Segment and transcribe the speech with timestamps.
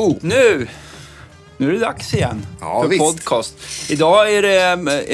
[0.00, 0.18] Tjoho!
[0.22, 0.68] Nu!
[1.56, 3.04] Nu är det dags igen Ja, för visst.
[3.04, 3.54] podcast.
[3.90, 4.60] Idag är det,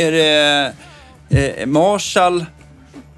[0.04, 0.74] är det
[1.60, 2.46] eh, Marshall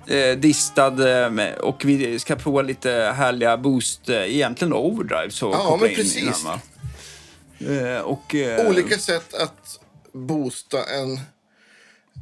[0.06, 5.30] eh, distad eh, och vi ska prova lite härliga boost, eh, egentligen overdrive.
[5.30, 6.44] Så Ja, men precis.
[6.44, 6.60] innan?
[7.78, 8.34] Eh, och,
[8.68, 9.78] Olika sätt att
[10.12, 11.20] boosta en,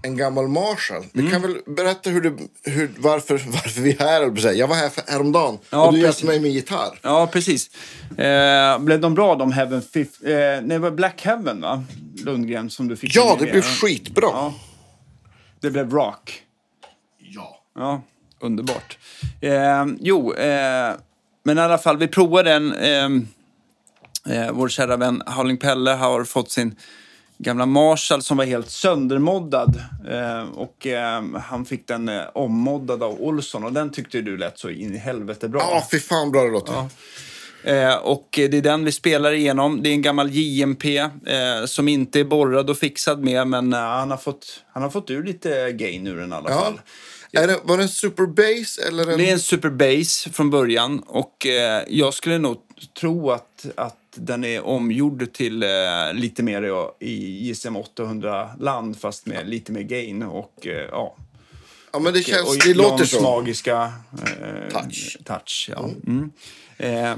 [0.06, 1.04] en gammal Marshall.
[1.12, 1.32] Vi Mm.
[1.32, 2.32] kan väl berätta hur det,
[2.70, 4.52] hur, varför, varför vi är här.
[4.52, 6.98] jag var här för, häromdagen Ja, och du hjälpte mig med gitarr.
[7.02, 7.70] Ja, precis.
[8.18, 10.24] Eh, blev de bra, de Heaven Fifth?
[10.24, 11.84] Eh, nej, det var Black Heaven, va?
[12.24, 14.28] Lundgren, som du fick Ja, det blev skitbra.
[14.32, 14.54] Ja.
[15.60, 16.42] Det blev rock.
[17.18, 17.60] Ja.
[17.74, 18.02] Ja,
[18.40, 18.98] underbart.
[19.40, 20.94] Eh, jo, eh,
[21.44, 22.72] men i alla fall, vi provade den.
[22.74, 23.04] Eh,
[24.36, 26.76] eh, vår kära vän Harling Pelle har fått sin
[27.38, 29.82] gamla Marshall som var helt söndermoddad.
[30.10, 34.58] Eh, och eh, han fick den eh, ommoddad av Olsson och den tyckte du lät
[34.58, 35.60] så in i helvete bra.
[35.60, 36.74] Ja, fy fan bra det låter.
[37.64, 39.82] Eh, och det är den vi spelar igenom.
[39.82, 41.08] Det är en gammal JMP eh,
[41.66, 45.10] som inte är borrad och fixad med, men eh, han, har fått, han har fått
[45.10, 46.60] ur lite gain ur den i alla Ja.
[46.60, 46.80] fall.
[47.32, 49.18] Är det, var det en super bass eller en...
[49.18, 52.56] Det är en Super Bass från början och eh, jag skulle nog
[53.00, 55.68] tro att, att den är omgjord till eh,
[56.14, 61.16] lite mer i, JSM 800-land fast med lite mer gain och eh, ja.
[61.92, 62.48] Ja, men det känns...
[62.48, 63.22] och det låter så.
[63.22, 65.16] magiska eh, Touch.
[65.24, 65.90] touch ja.
[66.06, 66.30] mm.
[66.78, 67.14] Eh,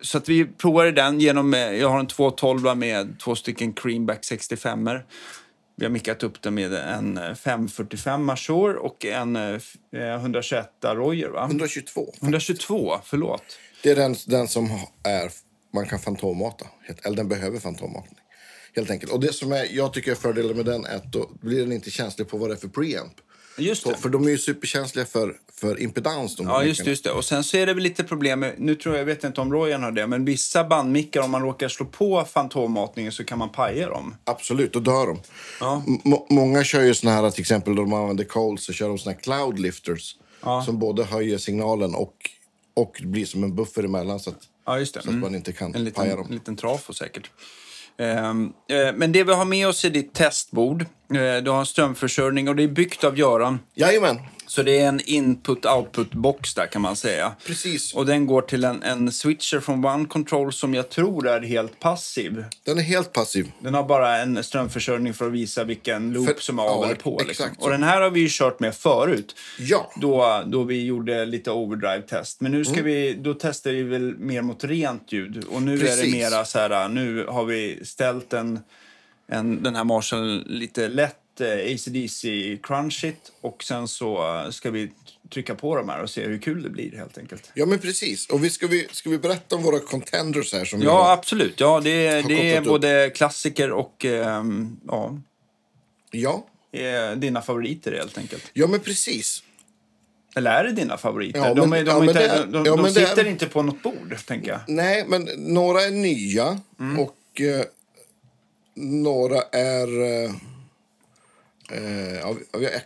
[0.00, 4.24] så att vi provade den genom, eh, jag har en 212 med två stycken Creamback
[4.24, 5.04] 65 er
[5.76, 10.14] Vi har mickat upp den med en eh, 545 Major och en eh, f- eh,
[10.14, 11.44] 121 Royer va?
[11.44, 12.12] 122.
[12.22, 13.42] 122, förlåt.
[13.82, 14.64] Det är den, den som
[15.02, 15.30] är,
[15.74, 16.66] man kan fantommata.
[17.02, 18.18] Eller den behöver fantommatning.
[18.76, 19.12] Helt enkelt.
[19.12, 21.72] Och det som är, jag tycker är fördelen med den är att då blir den
[21.72, 23.12] inte känslig på vad det är för preamp.
[23.58, 23.94] Just det.
[23.94, 26.36] för de är ju superkänsliga för, för impedans.
[26.36, 27.10] De Ja, just, just det.
[27.10, 29.40] Och sen så är det väl lite problem med, nu tror jag, jag vet inte
[29.40, 33.38] om Royan har det, men vissa bandmickar, om man råkar slå på fantommatningen så kan
[33.38, 34.14] man paja dem.
[34.24, 35.20] Absolut, då dör de.
[35.60, 35.82] Ja.
[36.30, 39.12] Många kör ju såna här, till exempel då de använder Coles så kör de såna
[39.12, 40.16] här cloud lifters.
[40.42, 40.62] Ja.
[40.62, 42.14] Som både höjer signalen och,
[42.78, 44.86] och blir som en buffer emellan så att, Ja, det.
[44.86, 46.26] så att man inte kan En paja dem.
[46.28, 47.30] en liten trafo säkert.
[47.98, 50.82] Ehm, eh, men det vi har med oss är ditt testbord.
[50.82, 50.86] Eh,
[51.42, 53.58] du har en strömförsörjning och det är byggt av Göran.
[53.74, 57.32] Jajamän, Så det är en input-output-box där kan man säga.
[57.46, 57.94] precis.
[57.94, 61.80] Och den går till en, en switcher från One Control som jag tror är helt
[61.80, 62.44] passiv.
[62.64, 63.52] Den är helt passiv.
[63.60, 66.84] Den har bara en strömförsörjning för att visa vilken loop För- som är av ja,
[66.86, 67.20] eller på.
[67.28, 67.46] Liksom.
[67.58, 69.34] Och den här har vi ju kört med förut.
[69.58, 69.92] Ja.
[69.96, 72.40] Då, då vi gjorde lite overdrive-test.
[72.40, 72.72] Men nu Mm.
[72.74, 75.44] ska vi, då testar vi väl mer mot rent ljud.
[75.50, 76.14] Och nu är det Precis.
[76.14, 78.60] mera så här, nu har vi ställt en,
[79.28, 82.28] en, den här Marshall lite lätt eh, ACDC
[82.62, 83.32] crunchigt.
[83.40, 84.90] Och sen så eh, ska vi
[85.30, 87.50] trycka på de här och se hur kul det blir helt enkelt.
[87.54, 88.26] Ja, men precis.
[88.28, 90.64] Och vi ska, vi, ska vi berätta om våra contenders här?
[90.64, 91.60] Som Ja, absolut.
[91.60, 92.68] Ja, det, Har det är kopplat upp.
[92.68, 95.18] både klassiker och ehm, ja,
[96.10, 96.46] ja.
[96.72, 98.50] eh, dina favoriter helt enkelt.
[98.52, 99.42] ja, men precis.
[100.36, 101.38] Eller är det dina favoriter?
[101.40, 103.26] Ja, de men- är, de, ja, inte, är- de, de, ja, de det är- sitter
[103.26, 104.60] inte på något bord, tänker jag.
[104.68, 106.98] Nej, men några är nya Mm.
[106.98, 107.64] och eh,
[108.74, 110.02] några är...
[110.24, 110.30] Eh,
[111.72, 112.34] eh, ja,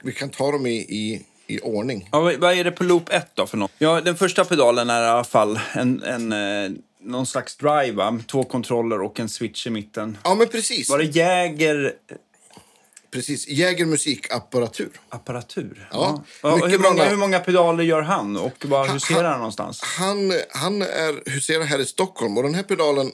[0.03, 2.09] vi, kan ta dem i, i, i ordning.
[2.13, 3.71] Ja, vad är det på loop 1 då för något?
[3.79, 6.71] Ja, den första pedalen är i alla fall en, en, eh,
[7.01, 8.21] någon slags drive, va?
[8.27, 10.19] Två kontroller och en switch i mitten.
[10.25, 10.91] Ja, men precis.
[10.91, 11.93] Var det Jäger
[13.11, 13.49] precis.
[13.49, 14.91] Jäger musikapparatur.
[15.09, 15.89] apparatur?
[15.93, 19.39] Ja, mycket hur, många, hur många pedaler gör han och var Han- huserar han- han
[19.39, 19.81] någonstans?
[19.83, 23.13] Han, han är, huserar här i Stockholm och den här pedalen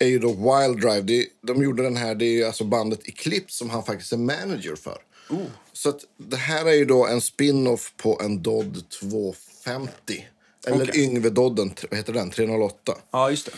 [0.00, 1.00] är ju då Wild Drive.
[1.00, 4.16] Det, de gjorde den här, det är ju alltså bandet Eclipse som han faktiskt är
[4.16, 4.98] manager för.
[5.30, 5.46] Oh.
[5.72, 10.28] Så att det här är ju då en spin-off på en Dodd 250.
[10.66, 11.04] Eller Okej.
[11.04, 12.30] Yngve Dodden, vad heter den?
[12.30, 12.96] 308.
[13.10, 13.52] Ja, just det.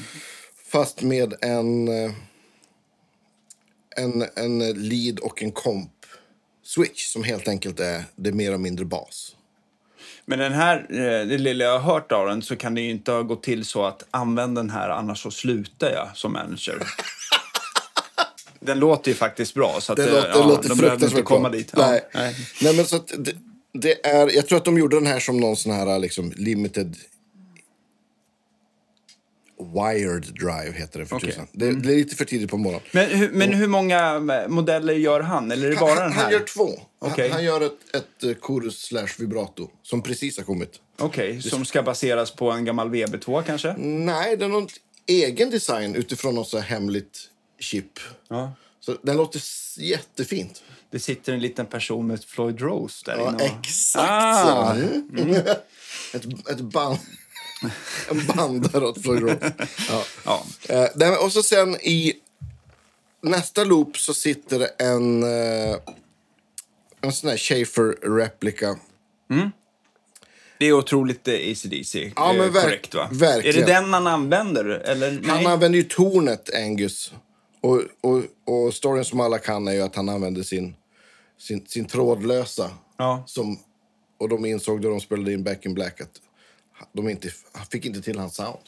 [0.66, 2.12] Fast med en, eh,
[3.96, 5.90] en, en lead och en komp
[6.64, 9.36] switch som helt enkelt är det mer och mindre bas.
[10.24, 12.90] Men den här, eh, det lilla jag har hört av den så kan det ju
[12.90, 16.78] inte ha gått till så att använd den här annars så slutar jag som manager.
[18.60, 21.22] den låter ju faktiskt bra så att Det eh, låter, ja, låter de behöver inte
[21.22, 21.58] komma bra.
[21.58, 21.72] dit.
[21.76, 22.08] Ja, Nej.
[22.14, 22.34] nej.
[22.62, 22.76] Nej.
[22.76, 23.32] men så det,
[23.72, 26.96] det är, jag tror att de gjorde den här som någon sån här liksom limited
[29.64, 31.30] wired drive heter det för Okej.
[31.30, 31.46] tusan.
[31.52, 32.86] Det, det är lite för tidigt på morgonen.
[32.92, 35.50] Men, hur, men hur många modeller gör han?
[35.52, 36.22] Eller är det bara han, den här?
[36.22, 36.70] han gör två.
[36.98, 37.28] Okej.
[37.28, 40.80] Han, han gör ett, ett eh, chorus slash vibrato som precis har kommit.
[40.98, 43.74] Okej, som ska baseras på en gammal VB2 kanske?
[43.78, 44.68] Nej, det är någon
[45.06, 47.18] egen design utifrån något så hemligt
[47.58, 48.00] chip.
[48.28, 48.52] Ja.
[48.80, 49.40] Så den låter
[49.78, 50.62] jättefint.
[50.90, 53.36] Det sitter en liten person med Floyd Rose där Ja, inne.
[53.44, 54.80] och- exakt Ah, så.
[55.22, 55.34] Mm.
[56.14, 56.98] ett, ett band.
[58.10, 59.36] En bandare åt Floyd.
[59.88, 60.04] Ja.
[60.24, 60.44] Ja.
[61.00, 62.14] Eh, och så sen i
[63.22, 65.76] nästa loop så sitter det en, eh,
[67.00, 68.76] en sån här Schaefer-replika.
[70.58, 72.12] Det är otroligt eh, ACDC.
[72.16, 73.08] Ja, eh, men verk- korrekt, va?
[73.12, 73.62] verkligen.
[73.62, 74.64] Är det den han använder?
[74.64, 75.10] Eller?
[75.10, 75.30] Nej.
[75.30, 77.12] Han använder ju tornet Angus.
[77.60, 80.74] Och, och, och storyn som alla kan är ju att han använde sin,
[81.38, 82.70] sin, sin trådlösa.
[82.96, 83.24] Ja.
[83.26, 83.58] Som,
[84.18, 86.10] och de insåg då de spelade in Back in Black att
[86.93, 88.58] de inte, han fick inte till hans sound.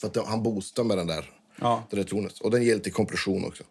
[0.00, 1.30] För att det, han boostade med den där,
[1.60, 1.82] Ja.
[1.90, 2.38] det där tornet.
[2.38, 3.62] Och den ger lite kompression också.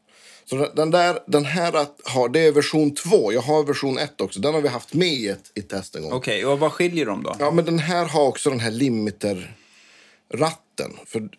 [0.46, 3.34] Så den, där, den här att ha, det är version 2.
[3.34, 4.40] Jag har version 1 också.
[4.40, 6.12] Den har vi haft med i ett i test en gång.
[6.14, 7.36] Okej, och vad skiljer de då?
[7.40, 10.92] Ja, men den här har också den här limiter-ratten.
[11.06, 11.30] För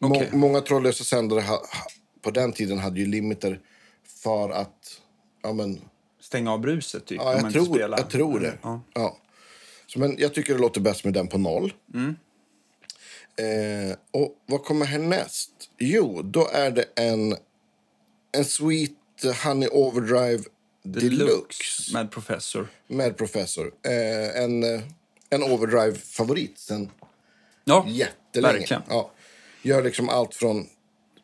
[0.00, 0.28] må, Okej.
[0.32, 1.62] många trådlösa sändare ha,
[2.22, 3.60] på den tiden hade ju limiter
[4.22, 5.00] för att...
[5.42, 5.80] Ja, men,
[6.20, 7.20] Stänga av bruset, typ?
[7.24, 8.58] ja, jag, tror, jag tror det.
[8.62, 8.80] Ja.
[8.94, 9.16] Ja.
[9.86, 11.72] Så, men jag tycker det låter bäst med den på noll.
[11.94, 12.16] Mm.
[13.38, 15.50] Eh, och vad kommer härnäst?
[15.78, 17.36] Jo, då är det en,
[18.32, 18.90] en Sweet
[19.44, 20.42] Honey Overdrive
[20.82, 21.92] Deluxe.
[21.92, 22.68] Med professor.
[22.86, 23.72] med Professor.
[23.82, 24.64] Eh, en,
[25.30, 26.90] en Overdrive-favorit sen
[27.64, 28.58] Ja, jättelänge.
[28.58, 28.82] verkligen.
[28.88, 29.10] Ja.
[29.62, 30.66] Gör liksom allt från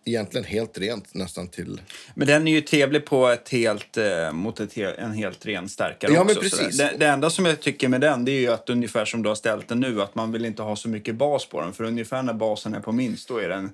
[0.05, 1.81] egentligen helt rent nästan till...
[2.15, 5.69] Men den är ju trevlig på ett helt, eh, mot ett he en helt ren
[5.69, 6.41] stärkare Ja, men också.
[6.41, 6.77] precis.
[6.77, 6.93] sådär.
[6.93, 9.29] Det, det enda som jag tycker med den det är ju att ungefär som du
[9.29, 11.73] har ställt den nu, att man vill inte ha så mycket bas på den.
[11.73, 13.71] För ungefär när basen är på minst, då är den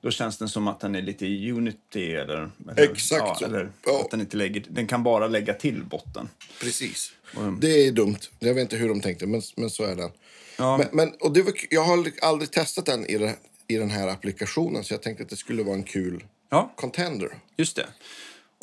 [0.00, 3.44] då känns den som att den är lite Unity eller, eller, Exakt ja, så.
[3.44, 4.00] eller Ja.
[4.04, 6.28] att den inte lägger, den kan bara lägga till botten.
[6.60, 7.12] Precis.
[7.36, 7.60] Mm.
[7.60, 8.18] Det är dumt.
[8.38, 10.10] Jag vet inte hur de tänkte, men, men så är den.
[10.58, 10.76] Ja.
[10.78, 13.34] Men, men, och det var, jag har aldrig testat den i, det,
[13.68, 17.28] i den här applikationen, så jag tänkte att det skulle vara en kul Ja, contender.
[17.56, 17.86] just det.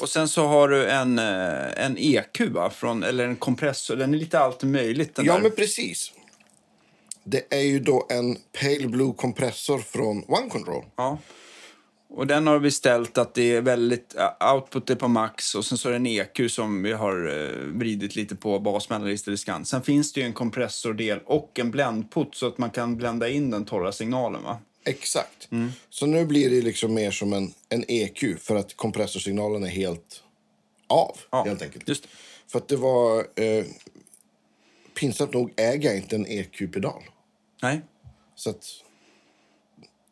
[0.01, 2.69] Och sen så har du en, eh, en EQ, va?
[2.69, 3.95] Från, eller en kompressor.
[3.95, 5.11] Den är lite allt möjligt.
[5.15, 5.41] Ja, där.
[5.41, 6.11] men precis.
[7.23, 10.85] Det är ju då en Pale Blue kompressor från One Control.
[10.95, 11.17] Ja.
[12.09, 15.65] Och den har vi ställt att det är väldigt, uh, output är på max och
[15.65, 19.31] sen så är det en EQ som vi har uh, vridit lite på, bas, mellanregister,
[19.31, 19.67] diskant.
[19.67, 23.51] Sen finns det ju en kompressordel och en bländput så att man kan blända in
[23.51, 24.59] den torra signalen va?
[24.83, 25.51] Exakt.
[25.51, 25.71] Mm.
[25.89, 30.23] Så nu blir det liksom mer som en, en EQ för att kompressorsignalen är helt
[30.87, 31.17] av.
[31.29, 31.87] Ja, helt enkelt.
[31.87, 32.07] Just.
[32.47, 33.27] För att det var...
[33.35, 33.65] Eh,
[34.93, 37.03] pinsamt nog äger jag inte en EQ-pedal.
[37.61, 37.81] Nej.
[38.35, 38.67] Så att,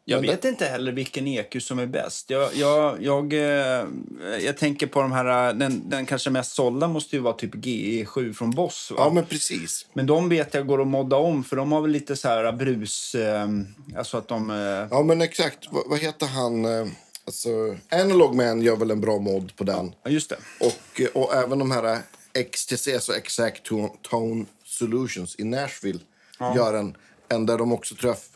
[0.09, 2.29] Jag vet inte heller vilken EQ som är bäst.
[2.29, 3.85] Jag, jag, jag, eh,
[4.45, 8.33] jag tänker på de här, den, den kanske mest sålda måste ju vara typ GE7
[8.33, 8.91] från Boss.
[8.91, 8.97] Va?
[8.99, 9.85] ja, men precis.
[9.93, 12.51] Men de vet jag går att modda om för de har väl lite så här
[12.51, 13.47] brus, eh,
[13.97, 14.49] alltså att de...
[14.49, 15.57] Eh, Ja, men exakt.
[15.71, 16.65] Vad, vad heter han?
[16.65, 16.87] Eh,
[17.25, 17.49] alltså,
[17.91, 19.91] Analog Man gör väl en bra mod på den.
[20.03, 20.37] ja, just det.
[20.59, 21.97] Och, eh, och även de här
[22.51, 25.99] XTC, så Exact To- Tone Solutions i Nashville
[26.55, 26.95] gör en,
[27.29, 28.28] en där de också f-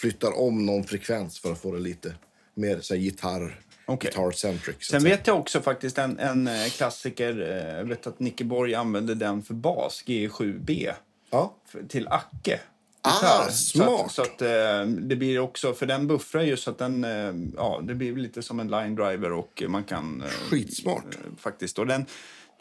[0.00, 2.14] flyttar om någon frekvens för att få det lite
[2.54, 4.10] mer så här, gitarr, Okej.
[4.10, 4.76] guitar-centric.
[4.80, 8.74] Sen vet jag också faktiskt en, en eh, klassiker, eh, jag vet att Nicke Borg
[8.74, 10.92] använde den för bas, G7B,
[11.30, 11.54] Ja,
[11.88, 12.60] till Acke.
[13.02, 13.88] Ah, smart.
[13.88, 17.04] Så att, så att eh, det blir också, för den buffrar ju så att den,
[17.04, 20.22] eh, ja, det blir lite som en line driver och man kan...
[20.22, 21.04] eh, skitsmart.
[21.04, 21.78] eh, faktiskt.
[21.78, 22.06] Och den,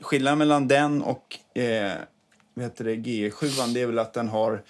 [0.02, 1.94] skillnaden mellan den och eh,
[2.54, 4.64] vad heter det, G7 det är väl att den har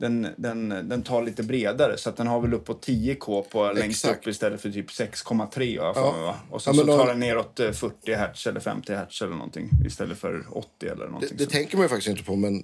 [0.00, 4.04] den, den, den tar lite bredare, så att den har väl uppåt 10K på längst
[4.04, 4.20] Exakt.
[4.26, 6.12] upp istället för typ 6,3 har jag för Ja.
[6.12, 6.28] mig?
[6.28, 9.22] Och Ja, sen men så då- tar den neråt eh, 40 hertz eller 50 hertz
[9.22, 11.28] eller någonting istället för 80 eller någonting.
[11.38, 12.62] Det, det tänker man ju faktiskt inte på, men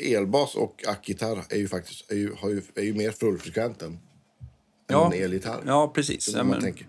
[0.00, 3.98] elbas och ackgitarr är ju faktiskt är ju, har ju, är ju mer fullfrekvent än
[4.86, 5.12] Ja.
[5.14, 5.60] en elgitarr.
[5.66, 6.28] Ja, precis.
[6.28, 6.86] Ja, man men- tänker.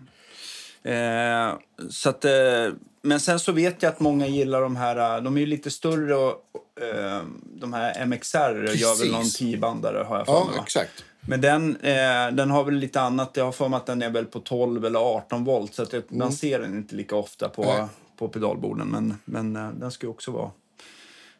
[0.83, 1.53] Eh,
[1.89, 2.31] så att, eh,
[3.01, 5.71] men sen så vet jag att många gillar de här, eh, de är ju lite
[5.71, 6.33] större och
[6.81, 9.01] eh, de här MXR gör Precis.
[9.01, 10.57] väl någon 10-bandare har jag för Ja, mig.
[10.57, 10.63] va?
[10.65, 11.03] exakt.
[11.21, 14.09] Men den, eh, den har väl lite annat, jag har för mig att den är
[14.09, 17.63] väl på 12 eller 18 volt så att man ser den inte lika ofta på,
[17.63, 17.77] Mm.
[17.77, 17.87] Nej.
[18.17, 18.87] på pedalborden.
[18.87, 20.51] Men, men eh, den ska ju också vara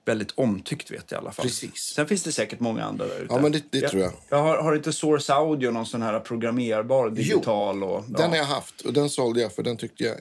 [0.06, 1.46] väldigt omtyckt vet jag i alla fall.
[1.46, 1.76] Precis.
[1.76, 3.34] Sen finns det säkert många andra där ute.
[3.34, 4.12] Ja, men det- det tror jag.
[4.30, 7.84] Jag har, har inte Source Audio någon sån här programmerbar digital?
[7.84, 8.18] och, ja.
[8.18, 10.16] Den har jag haft och den sålde jag för den tyckte jag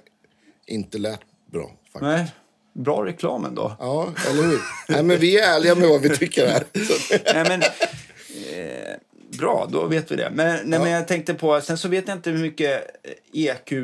[0.67, 1.21] inte lät
[1.53, 1.63] bra.
[1.93, 2.03] Faktiskt.
[2.03, 2.27] Nej,
[2.73, 3.77] bra reklam ändå.
[3.79, 4.61] Ja, eller hur?
[4.89, 6.65] Nej, men vi är ärliga med vad vi tycker här.
[7.35, 8.95] Nej, men, eh,
[9.39, 10.31] bra, då vet vi det.
[10.35, 12.87] Men, nej, men jag tänkte på, sen så vet jag inte hur mycket
[13.33, 13.79] EQ eh,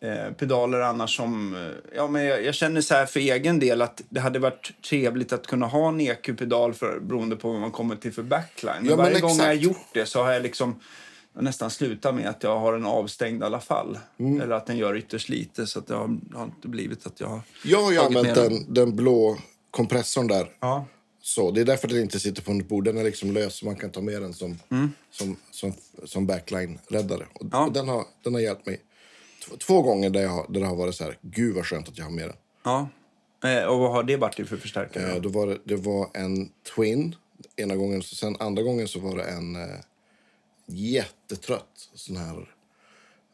[0.00, 1.54] eh, pedaler annars som...
[1.54, 4.72] Eh, ja, men jag, jag känner så här för egen del att det hade varit
[4.88, 8.74] trevligt att kunna ha en EQ-pedal för, beroende på vad man kommer till för backline.
[8.80, 9.64] Men Ja, men varje gång jag har exakt.
[9.66, 10.80] gjort det så har jag liksom
[11.34, 13.98] jag nästan slutat med att jag har den avstängd i alla fall.
[14.18, 14.40] Mm.
[14.40, 17.28] Eller att den gör ytterst lite så att det har, har inte blivit att jag
[17.28, 17.40] har...
[17.64, 19.38] jag har ju använt den, den blå
[19.70, 20.48] kompressorn där.
[20.60, 20.86] Ja.
[21.22, 21.50] så.
[21.50, 22.84] Det är därför den inte sitter på något bord.
[22.84, 24.58] Den är liksom lös så man kan ta med den som,
[25.10, 25.72] som, som,
[26.04, 27.26] som backline-räddare.
[27.34, 27.50] Och, Mm.
[27.52, 27.66] Ja.
[27.66, 28.80] och den, har, den har hjälpt mig
[29.56, 32.04] två, gånger där, jag där det har varit så här, gud vad skönt att jag
[32.04, 32.36] har med den.
[32.64, 32.88] Ja.
[33.44, 35.12] Eh, och vad har det varit för förstärkare?
[35.12, 37.14] Eh, då var det, det var en Twin
[37.56, 38.02] ena gången.
[38.02, 39.80] Så sen andra gången så var det en eh,
[40.66, 42.54] jättetrött sån här...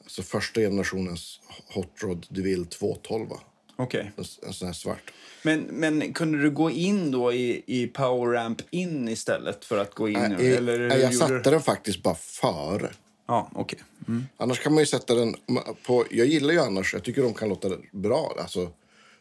[0.02, 1.40] Alltså första generationens
[1.75, 3.28] Hot Rod DeVille 212.
[3.28, 3.40] va?
[3.76, 4.12] Okej.
[4.16, 5.12] En, en sån här svart.
[5.42, 9.94] Men, men kunde du gå in då i, i Power Ramp in istället för att
[9.94, 10.18] gå in?
[10.38, 12.90] Nej, eller nej, jag satte den faktiskt bara före.
[13.26, 13.78] Ja, okej.
[14.09, 14.26] Mm.
[14.37, 15.37] Annars kan man ju sätta den
[15.87, 16.04] på...
[16.11, 18.37] Jag gillar ju annars, jag tycker de kan låta bra.
[18.38, 18.71] Alltså,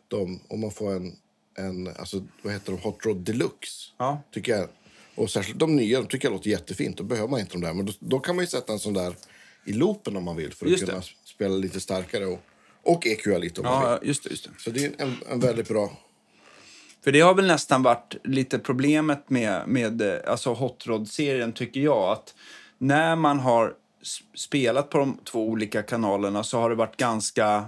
[0.08, 1.16] de, om man får en,
[1.58, 3.92] en alltså, vad heter de, Hot Rod Deluxe.
[3.98, 4.22] Ja.
[4.32, 4.68] Tycker jag.
[5.16, 6.98] Och särskilt de nya, de tycker jag låter jättefint.
[6.98, 7.74] Då behöver man inte de där.
[7.74, 9.16] Men då, då kan man ju sätta en sån där
[9.66, 10.54] i loopen om man vill.
[10.54, 11.06] För att Just kunna det.
[11.24, 12.40] spela lite starkare och,
[12.84, 13.90] och EQa lite om man vill.
[13.90, 14.30] Ja, just det.
[14.30, 14.50] Just det.
[14.58, 15.98] Så det är en, en väldigt bra...
[17.04, 21.80] För det har väl nästan varit lite problemet med, med eh, alltså Hot Rod-serien, tycker
[21.80, 22.12] jag.
[22.12, 22.36] Att
[22.78, 23.74] när man har
[24.34, 27.66] spelat på de två olika kanalerna så har det varit ganska...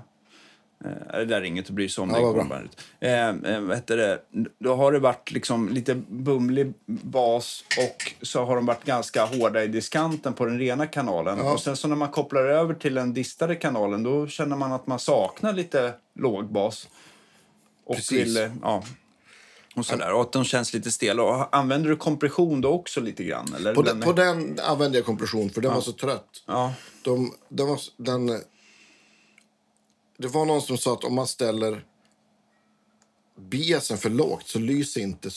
[0.86, 2.10] Eh, det där är inget att bry sig om.
[2.10, 2.70] Ja, det vad kommer.
[3.00, 4.20] Eh, eh, vad heter det?
[4.60, 9.64] Då har det varit liksom lite bumlig bas och så har de varit ganska hårda
[9.64, 11.40] i diskanten på den rena kanalen.
[11.40, 14.88] Och sen så när man kopplar över till den distade kanalen då känner man att
[14.88, 16.88] man saknar lite lågbas.
[17.86, 18.12] Och Precis.
[18.12, 18.84] vill, eh, ja,
[19.76, 20.14] och sådär.
[20.14, 21.24] Och att de känns lite stela.
[21.24, 23.54] Och använder du kompression då också lite grann?
[23.56, 23.76] Eller?
[23.76, 26.44] På den, på den använde jag kompression för den var så trött.
[26.46, 28.28] Ja, De, den var, den,
[30.18, 31.86] det var någon som sa att om man ställer
[33.36, 35.30] biasen för lågt så lyser inte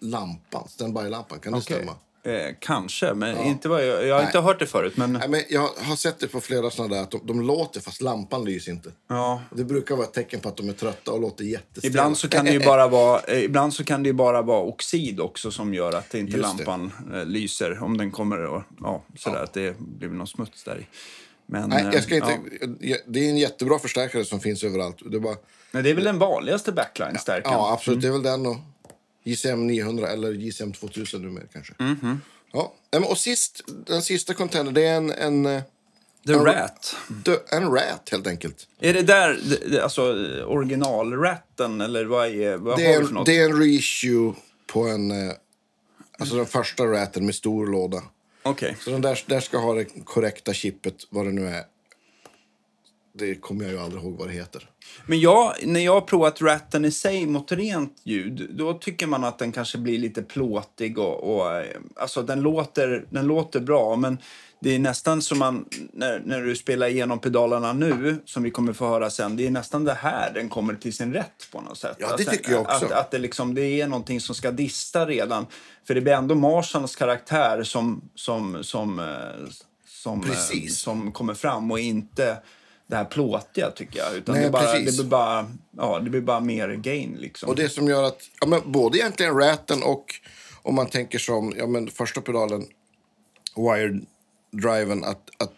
[0.00, 1.38] lampan, standby-lampan.
[1.38, 1.76] Kan det okej.
[1.76, 1.94] stämma?
[2.26, 4.96] Eh, kanske, men inte vad jag, jag har inte hört det förut.
[4.96, 7.80] Men, Nej, men jag har sett det på flera sådana där att de, de låter
[7.80, 8.90] fast lampan lyser inte.
[9.08, 9.42] ja.
[9.50, 11.90] Det brukar vara ett tecken på att de är trötta och låter jättestela.
[11.90, 14.60] Ibland så kan det ju bara vara, eh, ibland så kan det ju bara vara
[14.60, 16.64] oxid också som gör att det inte Just det.
[16.64, 17.82] lampan eh, lyser.
[17.82, 20.86] Om den kommer och, ja, sådär, att det blir någon smuts där i.
[21.46, 22.38] Men, Nej, jag ska eh, inte,
[22.80, 22.96] ja.
[23.06, 24.96] Det är en jättebra förstärkare som finns överallt.
[25.10, 25.36] Det är bara,
[25.70, 27.52] Men det är väl den vanligaste backline-stärkan?
[27.52, 28.02] ja, absolut.
[28.02, 28.56] Det är väl den och
[29.26, 31.74] JCM 900 eller JCM 2000 numera kanske.
[31.78, 32.20] Mhm.
[32.52, 32.74] Ja.
[32.92, 35.62] Nej, men Och sist, den sista containern, det är en, en, eh,
[36.26, 36.44] The Ja.
[36.44, 36.96] Rat.
[37.08, 38.68] dö, en rat helt enkelt.
[38.80, 39.38] Är det där,
[39.82, 40.02] alltså
[40.46, 43.26] originalratten eller vad, är, vad Det har är, du för en, något?
[43.26, 44.32] det är en reissue
[44.66, 45.10] på en...
[45.10, 45.32] eh,
[46.18, 48.02] Alltså den första raten med stor låda.
[48.42, 48.76] Okej.
[48.80, 51.64] Så den där, där ska ha det korrekta chippet, vad det nu är.
[53.18, 54.70] Det kommer jag ju aldrig ihåg vad det heter.
[55.06, 59.24] Men jag, när jag har provat ratten i sig mot rent ljud, då tycker man
[59.24, 63.96] att den kanske blir lite plåtig och, och eh, alltså den låter, den låter bra,
[63.96, 64.18] men
[64.60, 68.72] det är nästan som man, när, när du spelar igenom pedalerna nu, som vi kommer
[68.72, 71.78] få höra sen, det är nästan det här den kommer till sin rätt på något
[71.78, 71.96] sätt.
[71.98, 72.86] Ja, det Alltså, tycker jag också.
[72.86, 75.46] Att, att det, liksom, det är någonting som ska dista redan.
[75.86, 79.06] För det blir ändå Marshalls karaktär som, som, som, eh,
[79.86, 80.78] som, eh, Precis.
[80.78, 82.36] som kommer fram och inte
[82.86, 84.16] det här plåtiga tycker jag.
[84.16, 87.48] Utan Nej, det, bara, det, blir bara, ja, det blir bara mer gain liksom.
[87.48, 90.14] Och det som gör att, ja, men både egentligen raten och
[90.62, 92.66] om man tänker som, ja men första pedalen,
[93.56, 94.06] wired
[94.50, 95.52] driven, att, att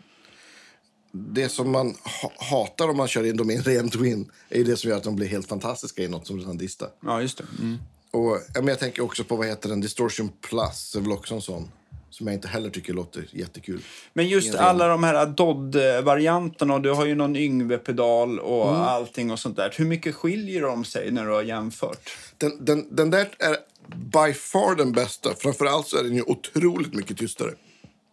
[1.13, 4.59] det som man ha, hatar om man kör in dem i en ren twin är
[4.59, 6.89] ju det som gör att de blir helt fantastiska i något som redan distar.
[7.01, 7.45] Ja, just det.
[7.59, 7.79] Mm.
[8.11, 11.35] Och ja, men jag tänker också på, vad heter den, Distortion Plus, är väl också
[11.35, 11.71] en sån.
[12.19, 13.83] Som jag inte heller tycker låter jättekul.
[14.13, 14.65] Men just ren.
[14.65, 18.81] alla de här Dodd-varianterna, och du har ju någon Yngve-pedal och Mm.
[18.81, 19.75] allting och sånt där.
[19.77, 22.11] Hur mycket skiljer de sig när du har jämfört?
[22.39, 23.57] Den, den, den där är
[23.97, 25.35] by far den bästa.
[25.39, 27.51] Framförallt så är den ju otroligt mycket tystare.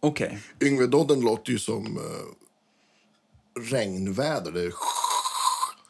[0.00, 0.38] Okej.
[0.62, 4.52] Yngve Dodden låter ju som eh, regnväder.
[4.52, 4.72] Det är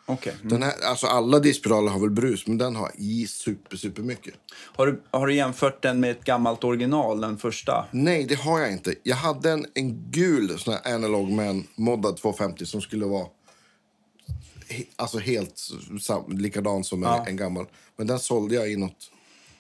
[0.07, 0.35] okej.
[0.37, 0.49] Mm.
[0.49, 4.35] Den här, alltså alla diskpedaler har väl brus, men den har i super, super mycket.
[4.77, 7.87] Har, du, har du jämfört den med ett gammalt original, den första?
[7.93, 8.95] Nej, det har jag inte.
[9.03, 13.27] Jag hade en, en gul sån här analog man moddad 250 som skulle vara
[14.69, 15.69] he, alltså helt
[16.01, 17.25] sam, likadan som en, Ja.
[17.27, 17.67] en gammal.
[17.97, 19.11] Men den sålde jag i något,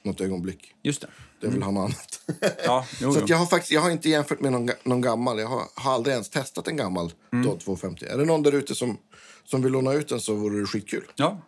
[0.03, 0.75] något ögonblick.
[0.83, 1.09] Just det.
[1.41, 2.21] Det vill ha något annat.
[2.65, 5.39] Ja, jo, Så jag har faktiskt jag har inte jämfört med någon, någon gammal.
[5.39, 7.47] Jag har, har aldrig ens testat en gammal Mm.
[7.49, 8.05] Dodd 250.
[8.07, 8.99] Är det någon där ute som,
[9.47, 11.05] som vill låna ut den så vore det skitkul.
[11.17, 11.41] Ja,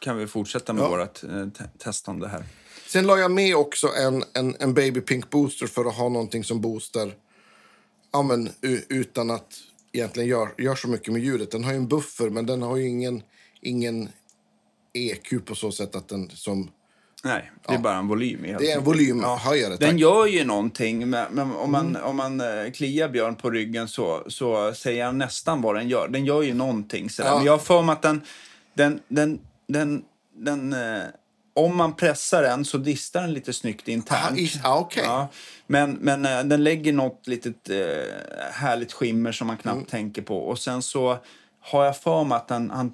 [0.00, 0.88] kan vi fortsätta med Ja.
[0.88, 2.44] vårt eh, te- testande här.
[2.88, 6.44] Sen la jag med också en, en, en Baby Pink Booster för att ha någonting
[6.44, 7.14] som boostar
[8.12, 8.48] ja, men,
[8.88, 9.54] utan att
[9.92, 11.50] egentligen gör, gör så mycket med ljudet.
[11.50, 13.22] Den har ju en buffer, men den har ju ingen,
[13.60, 14.08] ingen
[14.92, 16.70] EQ på så sätt att den som...
[17.26, 18.42] Nej, det är bara en volym.
[18.58, 19.76] Det är en volymhöjare.
[19.76, 19.98] Den tack.
[20.00, 22.02] gör ju någonting, men, om man, Mm.
[22.04, 26.08] om man eh, kliar Björn på ryggen så, så säger han nästan vad den gör.
[26.08, 27.10] Den gör ju någonting.
[27.10, 27.28] Sådär.
[27.30, 27.36] Ja.
[27.36, 28.20] Men jag har för mig att den,
[28.74, 30.02] den, den, den,
[30.36, 31.02] den, eh,
[31.54, 34.60] om man pressar den så distar den lite snyggt internt.
[34.64, 35.02] ah, okej.
[35.06, 35.28] Ja,
[35.66, 37.76] men men eh, den lägger något litet eh,
[38.52, 39.86] härligt skimmer som man knappt Mm.
[39.86, 40.38] tänker på.
[40.38, 41.18] Och sen så
[41.60, 42.92] har jag för mig att han, han,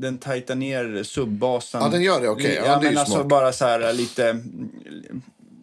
[0.00, 1.82] den tajtar ner subbasen.
[1.82, 2.46] Ja, den gör det, okej.
[2.50, 3.26] Li- Ja, Ja, det är men alltså smart.
[3.28, 4.40] bara så här lite,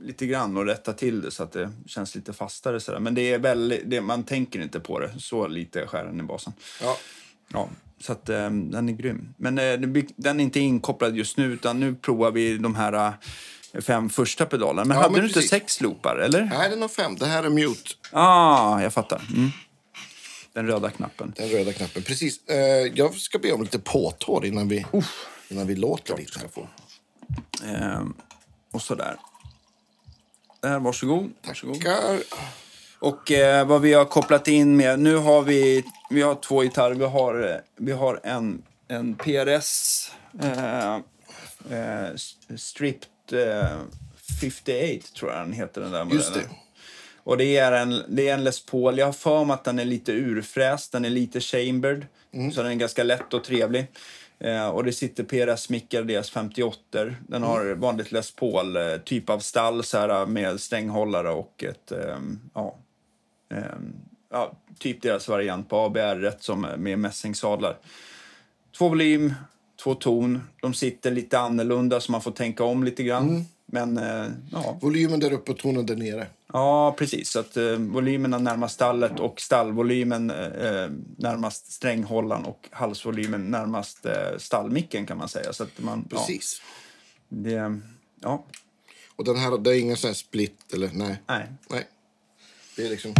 [0.01, 2.79] lite grann och rätta till det så att det känns lite fastare.
[2.79, 2.99] Så där.
[2.99, 5.11] Men det är väldigt, det, man tänker inte på det.
[5.19, 6.53] Så lite skär den i basen.
[6.81, 6.97] Ja.
[7.53, 7.69] Ja,
[8.01, 9.33] så att eh, den är grym.
[9.37, 12.93] Men det blir- den är inte inkopplad just nu, utan nu provar vi de här
[13.73, 14.85] eh, fem första pedalerna.
[14.85, 15.49] Men Ja, hade men du inte precis.
[15.49, 16.43] sex loopar, eller?
[16.45, 17.15] Nej, den har fem.
[17.15, 17.89] Det här är mute.
[18.11, 19.21] ah, jag fattar.
[19.35, 19.49] Mm.
[20.55, 21.33] Den röda knappen.
[21.37, 22.03] Den röda knappen.
[22.03, 22.47] Precis.
[22.47, 22.57] Eh,
[22.95, 24.85] jag ska be om lite påtår innan vi,
[25.47, 26.39] innan vi låter lite.
[26.39, 27.93] Här.
[27.93, 28.03] Eh,
[28.71, 29.17] och sådär.
[30.61, 31.33] Där, varsågod.
[31.47, 31.75] varsågod.
[31.75, 32.19] Tackar.
[32.99, 36.95] Och eh, vad vi har kopplat in med, nu har vi, vi har två gitarrer.
[36.95, 40.95] Vi har, eh, vi har en, en PRS eh,
[41.79, 42.15] eh,
[42.57, 43.77] Stripped eh,
[44.41, 46.49] 58 tror jag den heter den där Just det.
[47.25, 48.97] Och det är, en, det är en Les Paul.
[48.97, 52.05] Jag har för mig att den är lite urfräst, den är lite chambered.
[52.33, 52.51] Mm.
[52.51, 53.87] Så den är ganska lätt och trevlig.
[54.39, 57.49] Eh, och det sitter PRS-mickar, deras 58 Den Mm.
[57.49, 62.39] har vanligt Les Paul, eh, typ av stall så här, med stänghållare och ett, ehm,
[62.53, 62.75] ja,
[63.53, 63.93] ehm,
[64.31, 67.77] ja, typ deras variant på ABR som med mässingsadlar.
[68.77, 69.33] Två volym,
[69.83, 70.41] två ton.
[70.61, 73.29] De sitter lite annorlunda så man får tänka om lite grann.
[73.29, 73.43] Mm.
[73.65, 76.27] Men eh, ja, Volymen där uppe och tonen där nere.
[76.53, 77.29] Ja, precis.
[77.31, 84.37] Så att, eh, volymerna närmast stallet och stallvolymen eh, närmast stränghållaren och halsvolymen närmast eh,
[84.37, 85.53] stallmicken kan man säga.
[85.53, 86.61] Så att man, Precis.
[87.29, 87.79] Ja, det,
[88.21, 88.45] ja,
[89.15, 91.21] Och den här, det är ingen sån här split eller nej.
[91.27, 91.47] nej.
[91.69, 91.87] Nej.
[92.75, 93.13] Det är liksom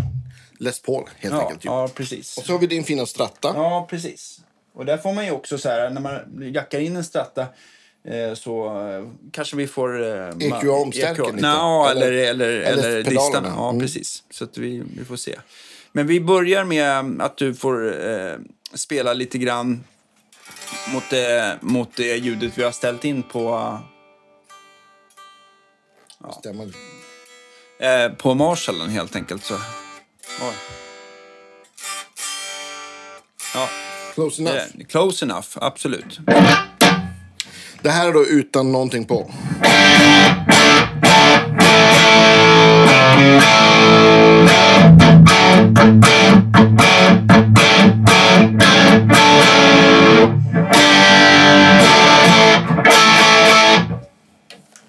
[0.60, 1.66] Les Paul helt Ja, enkelt.
[1.66, 1.70] Ju.
[1.70, 2.38] ja, precis.
[2.38, 3.52] Och så har vi din fina stratta.
[3.56, 4.42] Ja, precis.
[4.74, 7.48] Och där får man ju också så här, när man jackar in en stratta eh,
[8.36, 10.04] så eh, kanske vi får...
[10.04, 11.48] Eh, EQ omstärken lite.
[11.48, 13.54] Nå, eller, Eller- eller, eller, pedalerna.
[13.58, 13.82] Ja, Mm.
[13.82, 14.24] precis.
[14.30, 15.40] Så att vi, vi får se.
[15.92, 18.34] Men vi börjar med att du får eh,
[18.74, 19.84] spela lite grann
[20.94, 23.78] mot det, mot det ljudet vi har ställt in på,
[26.40, 26.70] Stämmer.
[27.80, 29.44] eh, på Marshallen helt enkelt.
[29.44, 29.54] Så.
[30.42, 30.54] Oj.
[33.54, 33.70] Ja,
[34.14, 34.56] Close enough.
[34.58, 36.20] eh, close enough, absolut.
[37.86, 39.32] Det här är då utan någonting på.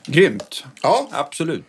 [0.06, 0.64] Grymt.
[0.82, 1.64] Ja, Absolut.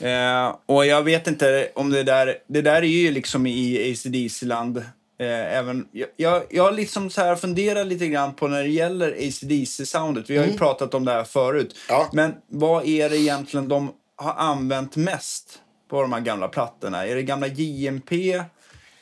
[0.00, 2.36] Eh, och jag vet inte om det där...
[2.46, 4.84] Det där är ju liksom i ACDC-land.
[5.22, 9.12] Eh, även, jag, jag, jag liksom så här funderar lite grann på när det gäller
[9.12, 10.24] ACDC-soundet.
[10.30, 11.76] Vi har ju pratat om det här förut.
[11.88, 12.08] Ja.
[12.12, 15.58] Men vad är det egentligen de har använt mest
[15.90, 17.06] på de här gamla plattorna?
[17.06, 18.12] Är det gamla JMP?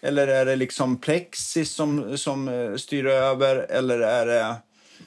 [0.02, 3.56] Eller är det liksom Plexis som, som eh, styr över?
[3.56, 4.56] Eller är det,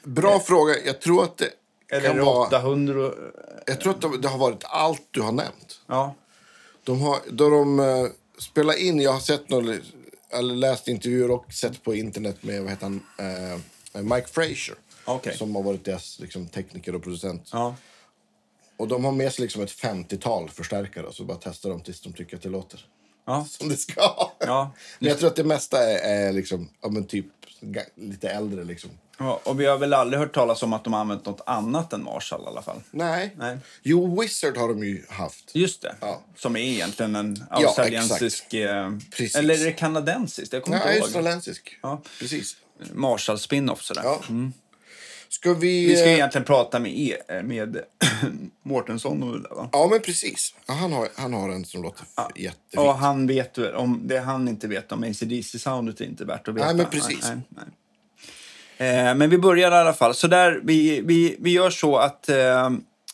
[0.03, 0.73] bra fråga.
[0.85, 1.49] Jag tror att det
[1.91, 2.47] eller kan det vara...
[2.47, 3.11] 800?
[3.65, 5.81] Jag tror att det- det har varit allt du har nämnt.
[5.87, 6.15] Ja.
[6.83, 8.07] De har, då de uh,
[8.39, 9.79] spelar in, jag har sett någon,
[10.33, 13.03] eller läst intervjuer och sett på internet med vad heter han,
[13.93, 14.75] eh, Mike Frazier.
[15.05, 15.37] Okej.
[15.37, 17.49] Som har varit deras liksom, tekniker och producent.
[17.51, 17.75] Ja.
[18.77, 22.01] Och de har med sig liksom ett 50-tal förstärkare och så bara testar de tills
[22.01, 22.85] de tycker att det låter
[23.25, 23.45] Ja.
[23.49, 24.31] som det ska.
[24.39, 24.71] Ja.
[24.99, 27.25] Men jag tror att det mesta är, är liksom, ja, men typ
[27.95, 28.89] lite äldre liksom.
[29.17, 31.93] Ja, och vi har väl aldrig hört talas om att de har använt något annat
[31.93, 32.81] än Marshall i alla fall.
[32.91, 33.35] Nej.
[33.37, 33.57] Nej.
[33.81, 35.51] Jo, Wizard har de ju haft.
[35.55, 35.95] Just det.
[35.99, 36.21] Ja.
[36.35, 38.53] Som är egentligen en Ja, australiensisk...
[38.53, 39.35] eh, Precis.
[39.35, 40.53] eller är det kanadensiskt?
[40.53, 41.77] Jag kommer Nej, inte australiensisk.
[41.81, 42.01] Ja.
[42.19, 42.55] Precis.
[42.93, 44.01] Marshall spin-off sådär.
[44.03, 44.21] Ja.
[45.29, 45.87] Ska vi...
[45.87, 47.77] Vi ska eh, egentligen prata med, e, med
[48.63, 49.69] Mårtensson och det va?
[49.71, 50.55] Ja, men precis.
[50.65, 52.29] Ja, han, har, han har en som låter ja.
[52.35, 52.87] jättefint.
[52.87, 56.65] Och han vet om det han inte vet om ACDC-soundet är inte värt att veta.
[56.65, 57.21] Nej, men precis.
[57.21, 57.65] Nej, nej, nej.
[58.83, 60.13] Eh, men vi börjar i alla fall.
[60.13, 62.69] Så där, vi, vi, vi gör så att eh,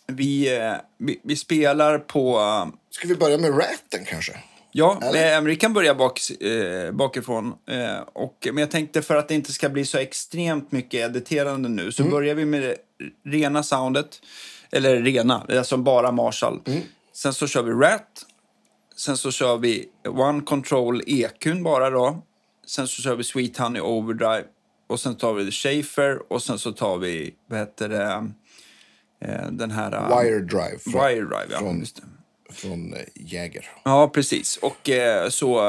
[0.07, 2.39] vi, eh, vi, vi spelar på...
[2.39, 4.33] eh, Ska vi börja med ratten kanske?
[4.71, 5.35] Ja, Eller?
[5.37, 7.53] eh, vi kan börja bak, eh, bakifrån.
[7.69, 11.69] Eh, och, men jag tänkte för att det inte ska bli så extremt mycket editerande
[11.69, 12.75] nu så börjar vi med det
[13.25, 14.21] rena soundet.
[14.71, 16.61] Eller rena, alltså bara Marshall.
[17.13, 18.25] Sen så kör vi Rat.
[18.95, 22.21] Sen så kör vi One Control EQn bara då.
[22.67, 24.43] Sen så kör vi Sweet Honey Overdrive.
[24.89, 28.27] Och sen tar vi Schaefer och sen så tar vi, vad heter det,
[29.25, 29.93] eh, den här...
[29.93, 30.79] eh, Wire Drive.
[30.79, 31.59] Från, Wire Drive, ja.
[31.59, 31.85] från-
[32.51, 33.65] från eh, Jäger.
[33.83, 34.57] Ja, precis.
[34.57, 34.89] Och
[35.29, 35.61] så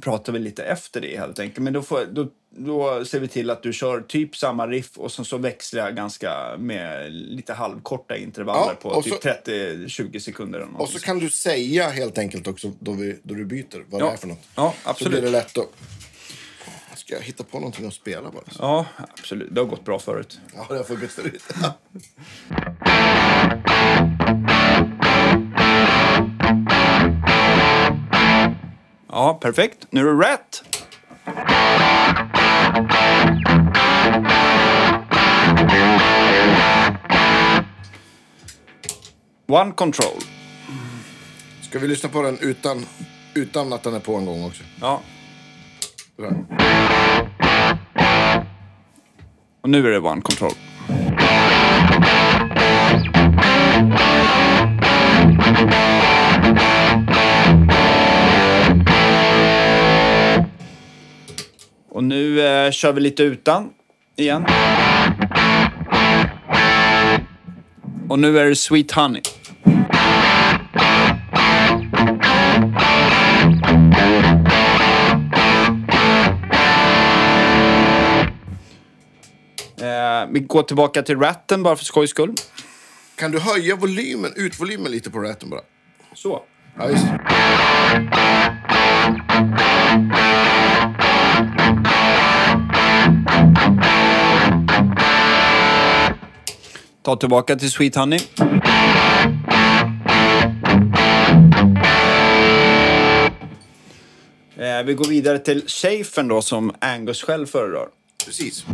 [0.00, 1.64] pratar vi lite efter det helt enkelt.
[1.64, 5.12] Men då, får, då, då ser vi till att du kör typ samma riff och
[5.12, 10.58] sen så växlar jag ganska med lite halvkorta intervaller Ja, på typ så- 30-20 sekunder.
[10.60, 10.80] Eller.
[10.80, 14.06] Och så kan du säga helt enkelt också då, vi, då du byter vad Ja.
[14.06, 14.44] det är för något.
[14.54, 15.12] Ja, Så absolut.
[15.12, 15.68] blir det lätt att...
[17.08, 18.42] Ska jag hitta på någonting att spela bara?
[18.58, 18.86] Ja,
[19.18, 19.54] absolut.
[19.54, 20.40] Det har gått bra förut.
[20.56, 21.42] Ja, det har funkat förut.
[29.08, 29.86] Ja, perfekt.
[29.90, 30.64] Nu är det rätt.
[39.46, 40.22] One control.
[41.62, 42.86] Ska vi lyssna på den utan,
[43.34, 44.62] utan att den är på en gång också?
[44.80, 45.02] Ja.
[49.62, 50.52] Och nu är det one control.
[61.90, 63.70] Och nu eh, kör vi lite utan
[64.16, 64.46] igen.
[68.08, 69.22] Och nu är det Sweet Honey.
[80.30, 82.34] Vi går tillbaka till ratten bara för skojs skull.
[83.14, 85.60] Kan du höja volymen, utvolymen lite på ratten bara?
[86.14, 86.42] Så.
[86.78, 87.06] Ja, visst.
[97.02, 98.20] Ta tillbaka till Sweet Honey.
[104.56, 107.88] Eh, vi går vidare till Schafern då som Angus själv föredrar.
[108.26, 108.66] Precis.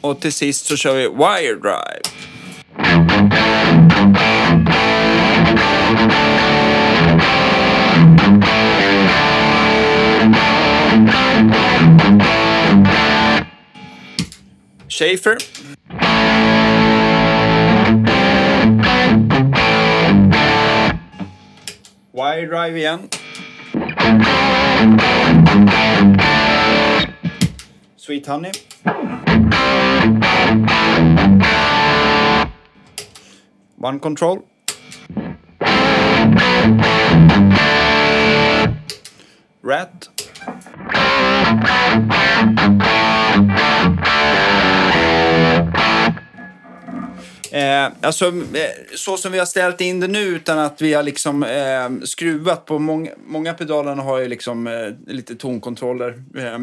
[0.00, 2.02] Och till sist så kör vi Wire Drive.
[14.88, 15.36] Schaefer.
[22.18, 23.08] Wire Drive igen.
[27.96, 28.50] Sweet Honey.
[33.76, 34.42] One control.
[39.62, 40.08] Rat.
[47.58, 51.02] Eh, alltså, eh, så som vi har ställt in det nu utan att vi har
[51.02, 56.08] liksom eh, skruvat på många, många pedalerna har ju liksom eh, lite tonkontroller.
[56.36, 56.58] Eh,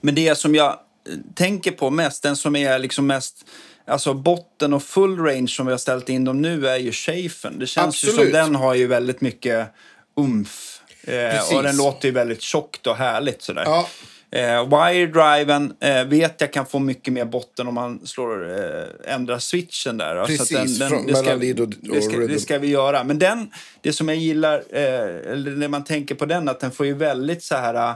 [0.00, 3.44] men det som jag eh, tänker på mest, den som är liksom mest
[3.84, 7.58] Alltså botten och full range som vi har ställt in dem nu är ju Schafern.
[7.58, 8.32] Det känns ju som Absolut.
[8.32, 9.68] den har ju väldigt mycket
[10.16, 10.80] umf.
[11.02, 13.62] Eh, och den låter ju väldigt tjockt och härligt sådär.
[13.64, 13.88] Ja.
[14.32, 19.38] Eh, wire-driven eh, vet jag kan få mycket mer botten om man slår, eh, ändrar
[19.38, 20.14] switchen där.
[20.14, 20.26] då.
[20.26, 23.04] Så Precis, från det, ska, mellan lead och- det, ska, och det ska vi göra.
[23.04, 26.70] Men den, det som jag gillar, eh, eller när man tänker på den, att den
[26.70, 27.94] får ju väldigt så här...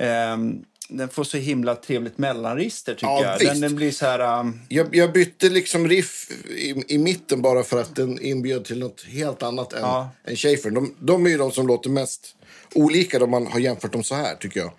[0.00, 0.36] Eh,
[0.88, 3.40] den får så himla trevligt mellanregister tycker Ja, jag.
[3.48, 4.40] Den, den blir så här...
[4.40, 8.78] Um, Jag, jag bytte liksom riff i, i mitten bara för att den inbjöd till
[8.78, 10.10] något helt annat än, Ja.
[10.24, 10.70] än Schaefer.
[10.70, 12.34] De, de är ju de som låter mest
[12.74, 14.70] olika om man har jämfört dem så här, tycker jag.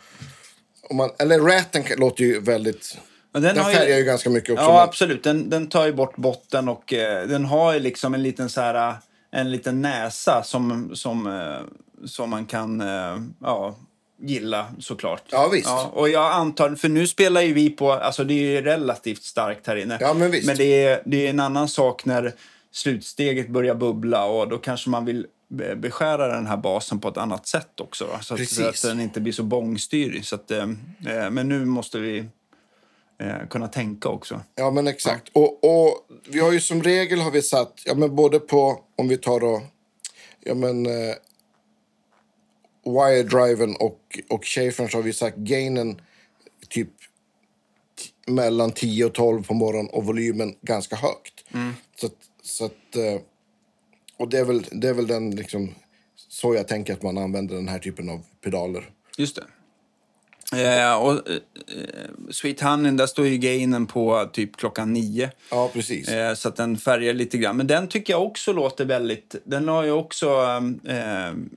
[0.92, 1.40] Man, eller
[1.84, 2.98] kan- låter ju väldigt...
[3.34, 4.64] men Den, har färgar ju ganska mycket också.
[4.64, 5.24] Ja, men- absolut.
[5.24, 8.62] Den, den tar ju bort botten och eh, den har ju liksom en liten så
[8.62, 8.96] här, eh,
[9.32, 13.76] en liten näsa som, som, eh, som man kan eh, ja,
[14.22, 15.24] gilla såklart.
[15.30, 15.70] Ja, visst.
[15.94, 19.68] och jag antar, för nu spelar ju vi på, alltså det är ju relativt starkt
[19.68, 19.98] här inne.
[20.02, 20.58] Ja, men visst.
[20.58, 22.34] det är, det är en annan sak när
[22.72, 25.26] slutsteget börjar bubbla och då kanske man vill
[25.78, 28.06] beskära den här basen på ett annat sätt också.
[28.06, 30.26] Då, så, att, så att den inte blir så bångstyrig.
[30.26, 30.64] Så att, eh,
[31.08, 32.18] eh, men nu måste vi
[33.20, 34.42] eh, kunna tänka också.
[34.56, 35.30] Ja, men exakt.
[35.34, 39.08] Och, och vi har ju som regel har vi satt, ja men både på, om
[39.08, 39.62] vi tar då,
[40.40, 41.16] ja men eh,
[42.86, 46.02] wire-driven och, och Schafern så har vi sagt gainen
[46.70, 46.90] typ
[48.28, 51.44] mellan 10 och 12 på morgonen och volymen ganska högt.
[52.00, 53.22] Så, att- så att, eh,
[54.18, 55.76] och det är väl, det är väl den liksom,
[56.16, 58.90] så jag tänker att man använder den här typen av pedaler.
[59.18, 59.44] Just det.
[60.54, 65.32] Eh, och eh, eh, Sweet Honey, där står ju gainen på typ klockan nio.
[65.52, 66.10] Ja, precis.
[66.10, 67.58] Eh, så att den färgar lite grann.
[67.58, 69.36] Men den tycker jag också låter väldigt...
[69.44, 70.30] Den har ju också...
[70.30, 71.50] ehm, ehm,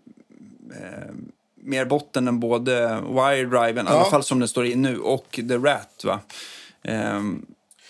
[1.62, 5.56] mer botten än både Wiredriven, i alla fall som den står in nu, och The
[5.56, 6.04] Rat.
[6.04, 6.20] Va?
[6.82, 7.22] Eh,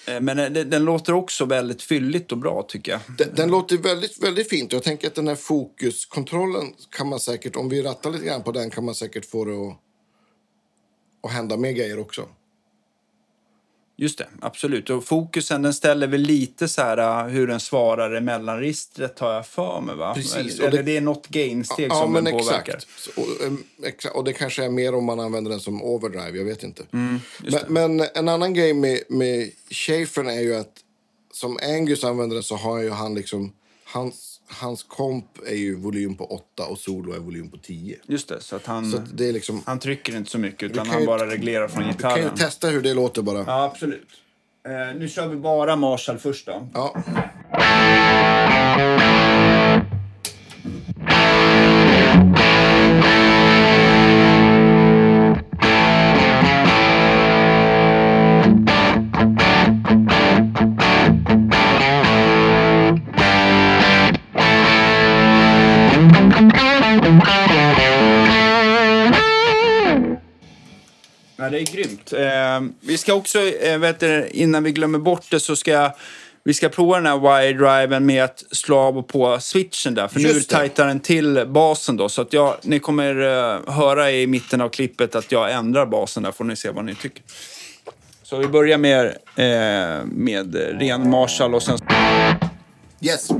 [0.06, 3.00] Eh, men eh, den, den låter också väldigt fylligt och bra tycker jag.
[3.18, 4.72] Den, den låter väldigt, väldigt fint.
[4.72, 8.52] Jag tänker att den här fokuskontrollen kan man säkert, om vi rattar lite grann på
[8.52, 9.76] den, kan man säkert få det att,
[11.22, 12.28] att hända mer grejer också.
[14.02, 14.90] Just det, absolut.
[14.90, 19.32] Och fokusen den ställer väl lite så här uh, hur den svarar i mellanregistret har
[19.32, 20.14] jag för mig va?
[20.14, 22.74] Precis, Eller, det- det är något gainsteg Ja, som men den påverkar.
[22.76, 23.18] exakt.
[23.18, 26.44] Och, em, exa- och det kanske är mer om man använder den som overdrive, jag
[26.44, 26.82] vet inte.
[26.92, 27.60] Mm, men,
[27.98, 30.72] men en annan grej med, med Schafern är ju att
[31.32, 33.52] som Angus använder den så har ju han liksom,
[33.84, 37.96] hans, hans komp är ju volym på 8 och solo är volym på 10.
[38.06, 40.62] Just det, så att han, Så att det är liksom, han trycker inte så mycket
[40.70, 42.36] utan han ju- bara reglerar från kan ju gitarren.
[42.36, 43.38] testa hur det låter bara.
[43.46, 44.08] Ja, absolut.
[44.68, 46.68] Eh, nu kör vi bara Marshall först då.
[46.74, 46.96] Ja.
[71.60, 72.12] Är grymt.
[72.12, 75.92] Eh, vi ska också, eh, vet du, innan vi glömmer bort det, så ska jag,
[76.44, 80.08] vi ska prova den här wire-driven med att slå av och på switchen där.
[80.08, 80.56] För nu Just det.
[80.56, 82.08] tajtar den till basen då.
[82.08, 86.22] Så att jag, ni kommer eh, höra i mitten av klippet att jag ändrar basen
[86.22, 86.32] där.
[86.32, 87.22] Får ni se vad ni tycker.
[88.22, 91.78] Så vi börjar med, eh, med ren Marshall och sen...
[93.00, 93.30] Yes.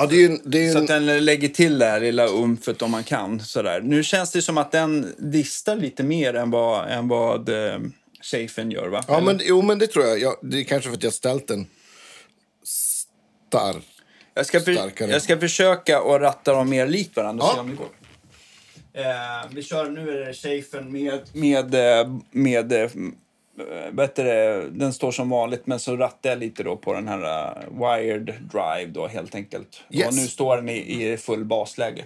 [0.00, 2.00] Ja, det är ju, det är ju Så en, att den lägger till det här
[2.00, 3.40] lilla umfet om man kan.
[3.40, 3.80] Sådär.
[3.80, 7.78] Nu känns det som att den distar lite mer än vad, än vad eh,
[8.22, 9.04] Chafin gör va?
[9.08, 10.20] Ja, men, jo, men det tror jag.
[10.20, 10.34] jag.
[10.42, 11.66] Det är kanske för att jag ställt den
[12.64, 13.84] stark.
[14.34, 17.52] jag, ska för, jag ska försöka att ratta dem mer likt varandra Ja.
[17.54, 17.88] se om det går.
[18.92, 22.72] Eh, vi kör, nu är det Chafin med, med, eh, med
[23.60, 27.08] eh, heter det, den står som vanligt men så rattar jag lite då på den
[27.08, 29.84] här eh, wired drive då helt enkelt.
[29.90, 30.08] Yes.
[30.08, 32.04] Och nu står den i, i full basläge.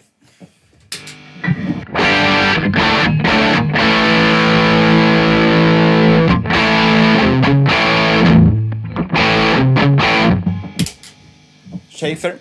[11.91, 12.37] Schaefer.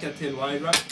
[0.00, 0.84] Tillbaka till wide right.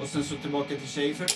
[0.00, 1.26] Och sen så tillbaka till Schaefer.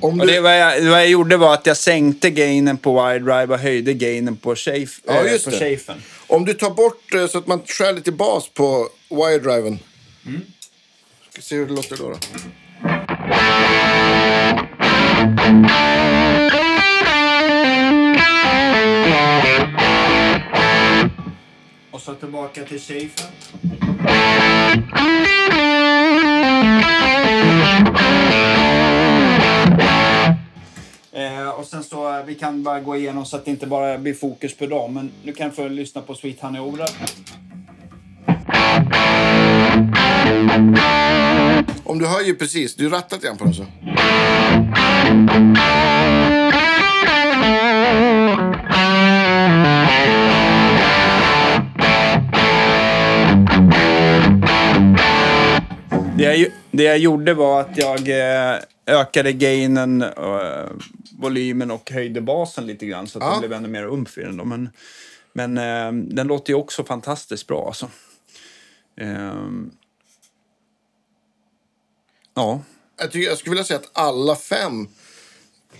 [0.00, 3.08] Om Och du, det vad jag, vad jag gjorde var att jag sänkte gainen på
[3.08, 5.02] wide drive och höjde gainen på Schaefer.
[5.06, 5.50] Ja, på.
[5.50, 6.02] Schaefen.
[6.26, 9.78] om du tar bort eh, så att man skär lite bas på wire-driven.
[10.26, 10.40] Mm.
[11.30, 12.10] Ska se hur det låter då.
[12.10, 12.18] då.
[21.90, 23.26] Och så tillbaka till Schaefer.
[31.12, 33.98] Eh, och sen så, eh, vi kan bara gå igenom så att det inte bara
[33.98, 34.94] blir fokus på dem.
[34.94, 36.86] Men nu kan jag få lyssna på Sweet Honey Ola.
[41.84, 43.66] Om du hör ju precis, du rattat igen på den så.
[56.16, 60.70] Det jag, det jag gjorde var att jag eh, ökade gainen, eh,
[61.18, 63.34] volymen och höjde basen lite grann så att Ja.
[63.34, 64.36] det blev ännu mer umf i den.
[64.36, 64.44] Då.
[64.44, 64.70] Men,
[65.32, 67.90] men eh, den låter ju också fantastiskt bra alltså.
[68.96, 69.70] Ehm.
[72.34, 72.60] ja.
[72.96, 74.88] Jag, tycker, jag skulle vilja säga att alla fem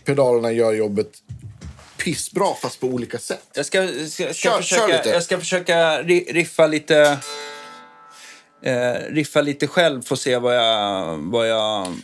[0.05, 1.23] pedalerna gör jobbet
[1.97, 3.49] pissbra fast på olika sätt.
[3.55, 5.09] Jag ska, ska, ska, Kör- kör försöka, lite.
[5.09, 7.19] jag ska försöka ri- riffa lite
[8.63, 11.95] eh, riffa lite själv för att se vad jag, vad jag...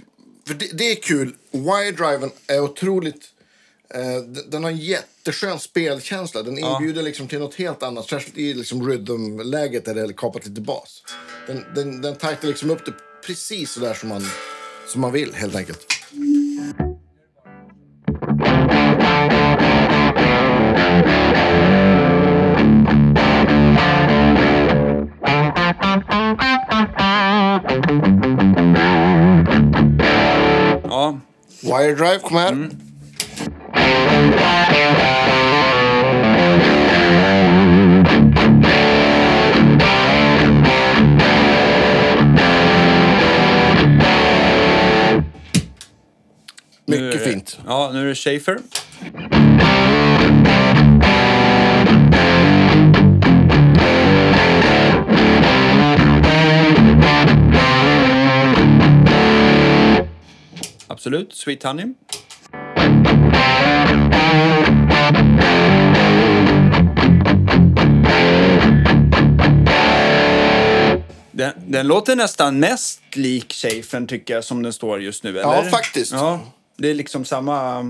[0.46, 1.34] För det, det är kul.
[1.50, 3.24] Wire-driven är otroligt...
[3.94, 6.42] Eh, den har en jätteskön spelkänsla.
[6.42, 8.08] Den inbjuder liksom till något helt annat.
[8.08, 11.02] Särskilt i liksom rhythm-läget där det är kapat lite bas.
[11.46, 12.92] Den, den, den tajtar liksom upp det
[13.26, 14.26] precis så där som man,
[14.90, 15.86] som man vill helt enkelt.
[30.84, 31.18] Ja.
[31.62, 32.52] Wire Drive, kom här.
[32.52, 32.70] Mm.
[46.90, 47.58] Mycket det- fint.
[47.66, 48.58] Ja, nu är det Schaefer.
[60.86, 61.34] Absolut.
[61.34, 61.86] Sweet Honey.
[71.32, 75.30] Den, den låter nästan mest lik Schafern tycker jag som den står just nu.
[75.30, 75.40] Eller?
[75.42, 76.12] Ja, faktiskt.
[76.12, 76.40] Ja,
[76.80, 77.86] det är liksom samma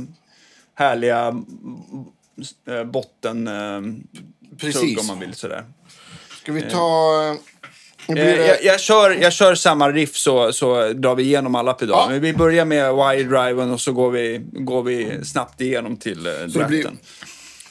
[0.74, 1.35] härliga
[2.68, 3.81] äh, botten äh,
[4.59, 5.00] Precis.
[5.00, 5.64] om man vill sådär.
[6.42, 7.37] Ska vi ta...
[8.09, 8.46] Eh, det...
[8.46, 12.14] jag, jag, kör, jag kör samma riff så, så drar vi igenom alla pedaler.
[12.14, 12.20] Ja.
[12.20, 16.98] Vi börjar med wire-driven och så går vi, går vi snabbt igenom till dratten.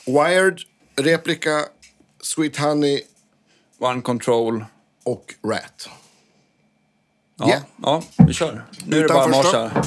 [0.05, 0.59] Wired,
[0.95, 1.61] Replika,
[2.21, 3.01] Sweet Honey
[3.79, 4.65] One control.
[5.03, 5.89] och Rat.
[7.37, 7.61] Ja, Yeah.
[7.83, 8.65] ja vi kör.
[8.85, 9.63] Nu är det Utan bara första.
[9.63, 9.83] marscha.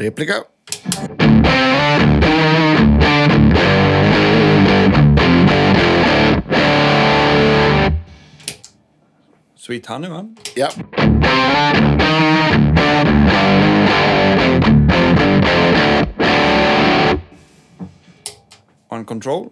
[0.00, 0.44] Replika.
[9.56, 10.24] Sweet Honey va?
[10.56, 10.70] Ja.
[18.88, 19.50] One control.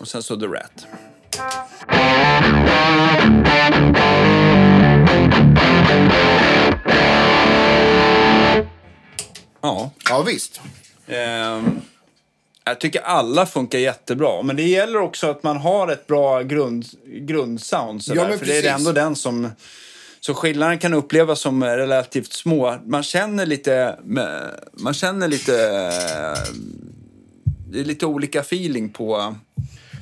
[0.00, 0.86] Och sen så The Rat.
[9.62, 9.90] Ja.
[10.08, 10.60] Ja, visst.
[11.06, 11.80] Ehm,
[12.64, 16.84] jag tycker alla funkar jättebra, men det gäller också att man har ett bra grund,
[17.06, 18.04] grundsound.
[18.04, 18.78] sådär, Ja, men för det är precis.
[18.78, 19.50] ändå den som...
[20.20, 22.78] Så skillnaden kan upplevas som relativt små.
[22.84, 23.98] Man känner lite...
[24.72, 25.52] Man känner lite...
[27.68, 29.34] Det är lite olika feeling på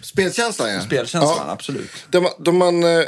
[0.03, 0.81] Spelkänslan, ja.
[0.81, 1.53] spelkänslan, Ja.
[1.53, 1.91] absolut.
[2.11, 3.05] De, de man, eh,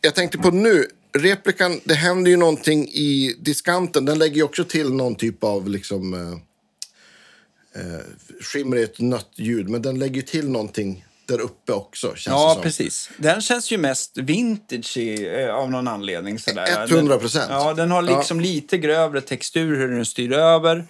[0.00, 0.86] jag tänkte på nu,
[1.18, 4.04] replikan, det händer ju någonting i diskanten.
[4.04, 6.14] Den lägger ju också till någon typ av liksom...
[6.14, 8.00] Eh, eh,
[8.40, 12.30] skimmer är ett nött ljud, men den lägger till någonting där uppe också, känns det
[12.30, 12.62] Ja, som.
[12.62, 13.10] precis.
[13.16, 16.38] Den känns ju mest vintage i, eh, av någon anledning.
[16.38, 16.86] Sådär.
[16.86, 17.48] 100%.
[17.48, 20.86] Den, ja, den har liksom lite grövre textur hur den styr över.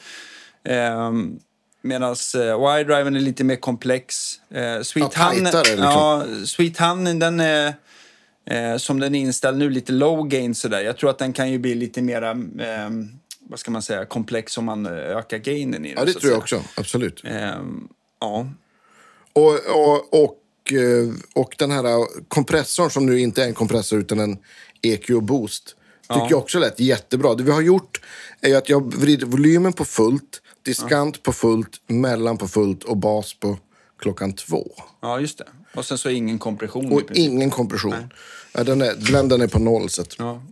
[0.64, 1.38] Ehm,
[1.82, 4.34] Medan eh, Y-driven är lite mer komplex.
[4.50, 5.82] Eh, Sweet Ja, Honey, tajtare, liksom.
[5.84, 7.74] ja, Sweet Honey, den är...
[8.46, 10.80] Eh, som den är inställd nu, lite low gain sådär.
[10.80, 12.90] Jag tror att den kan ju bli lite mera, eh,
[13.48, 15.98] vad ska man säga, komplex om man eh, ökar gainen i den.
[15.98, 16.62] Ja, det tror jag också.
[16.76, 17.22] Absolut.
[17.24, 17.88] Ehm,
[18.20, 18.46] ja.
[19.32, 21.84] Och, och, och, eh, och den här
[22.28, 24.38] kompressorn som nu inte är en kompressor utan en
[24.82, 25.76] EQ boost.
[26.14, 27.34] Tycker jag också lät jättebra.
[27.34, 28.00] Det vi har gjort
[28.40, 33.34] är att jag vrider volymen på fullt, diskant på fullt, mellan på fullt och bas
[33.34, 33.58] på
[33.98, 34.66] klockan två.
[35.00, 35.46] ja, just det.
[35.74, 36.92] Och sen så ingen kompression.
[36.92, 37.94] Och ingen kompression.
[38.52, 39.90] Ja, den är, blenden är på noll.
[39.90, 40.18] Så att.
[40.18, 40.42] Ja.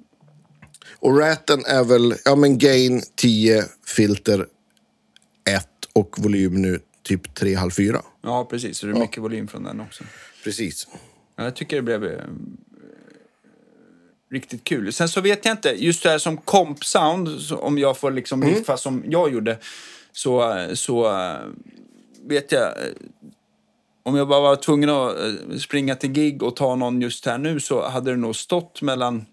[1.01, 4.47] Och raten är väl ja, men gain 10, filter
[5.49, 8.03] 1 och volym nu typ 3,5-4.
[8.23, 8.79] Ja, precis.
[8.79, 10.05] Så det är mycket volym från den också.
[10.45, 10.87] Precis.
[11.37, 12.25] Ja, jag tycker det blev eh,
[14.31, 14.93] riktigt kul.
[14.93, 18.45] Sen så vet jag inte, just det här som komp-sound, så om jag får liksom
[18.45, 19.59] riffa som jag gjorde,
[20.13, 21.39] så, så eh,
[22.27, 22.63] vet jag...
[22.63, 22.93] eh,
[24.03, 27.39] Om jag bara var tvungen att eh, springa till gig och ta någon just här
[27.39, 29.27] nu så hade det nog stått mellan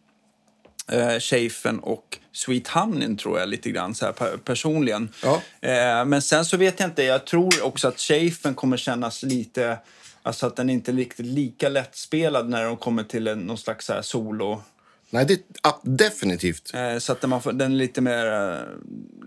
[0.92, 5.10] eh, Schaefen och Sweet Honey tror jag lite grann så här per- personligen.
[5.24, 5.42] Ja.
[5.62, 9.78] Eh, men sen så vet jag inte, jag tror också att Schaefen kommer kännas lite,
[10.24, 13.86] alltså att den inte är riktigt lika lättspelad när de kommer till en, någon slags
[13.86, 14.62] så här solo.
[15.16, 15.42] Nej, det,
[15.82, 16.74] definitivt.
[16.74, 18.60] Eh, så att man får, den är lite mer eh,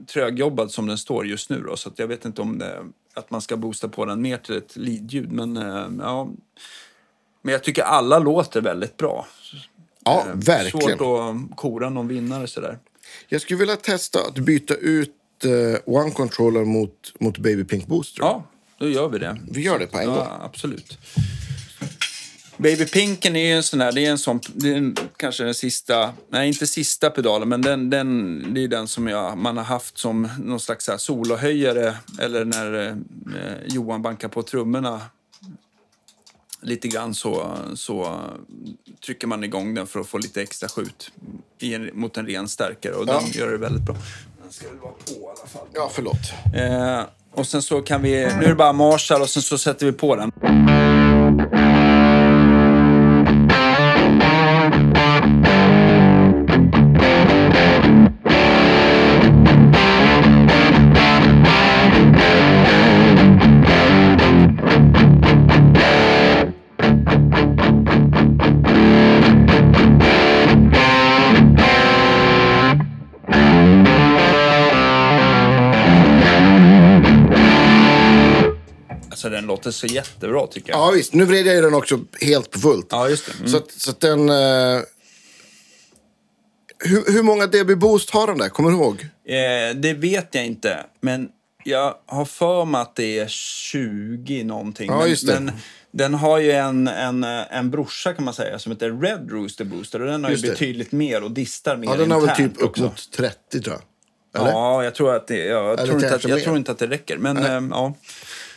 [0.07, 1.77] trögjobbad som den står just nu då.
[1.77, 2.79] Så jag vet inte om det,
[3.15, 5.33] att man ska boosta på den mer till ett leadljud.
[5.33, 6.31] Men eh, ja,
[7.43, 9.27] men jag tycker alla låter väldigt bra.
[10.05, 10.99] Ja, verkligen.
[10.99, 12.79] Svårt att kora någon vinnare sådär.
[13.29, 15.15] Jag skulle vilja testa att byta ut
[15.85, 18.23] One Controller mot, mot Baby Pink Booster.
[18.23, 18.45] Ja,
[18.79, 19.41] då gör vi det.
[19.51, 20.17] Vi gör det på en gång.
[20.17, 20.99] Ja, absolut.
[22.59, 25.45] Baby Pinken är ju en sån här, det är en sån, det är en, kanske
[25.45, 29.57] den sista, nej inte sista pedalen, men den, den, det är den som jag, man
[29.57, 32.95] har haft som någon slags så här solohöjare eller när eh,
[33.67, 35.01] Johan bankar på trummorna
[36.61, 38.21] lite grann så, så
[39.07, 41.13] trycker man igång den för att få lite extra skjut
[41.59, 43.21] i en, mot en ren stärkare och Ja.
[43.21, 43.97] den gör det väldigt bra.
[44.43, 45.67] Den ska väl vara på i alla fall.
[45.75, 46.33] Ja, förlåt.
[46.57, 47.03] Eh,
[47.33, 49.93] och sen så kan vi, nu är det bara Marshall och sen så sätter vi
[49.93, 50.33] på den.
[79.59, 80.79] Låter så jättebra tycker jag.
[80.79, 81.15] Ja, visst.
[81.15, 82.87] Nu vred jag ju den också helt på fullt.
[82.91, 83.33] Ja, just det.
[83.39, 83.49] Mm.
[83.49, 84.29] Så, att, så att den...
[84.29, 84.81] eh,
[86.85, 88.49] hur, hur många dB boost har den där?
[88.49, 89.07] Kommer du ihåg?
[89.25, 91.29] Eh, det vet jag inte, men
[91.65, 94.91] jag har för mig att det är 20 någonting.
[94.91, 95.41] Ja, men, just det.
[95.41, 95.53] men
[95.91, 100.03] den har ju en, en, en brorsa kan man säga som heter Red Rooster Booster
[100.03, 100.53] och den har Just ju det.
[100.53, 103.83] betydligt mer och distar mer Ja, den har väl typ upp mot 30 tror jag.
[104.41, 104.53] Eller?
[104.53, 106.87] Ja, jag tror, att det, ja, jag, tror inte att, jag tror inte att det
[106.87, 107.19] räcker.
[107.19, 107.95] Men eh, ja.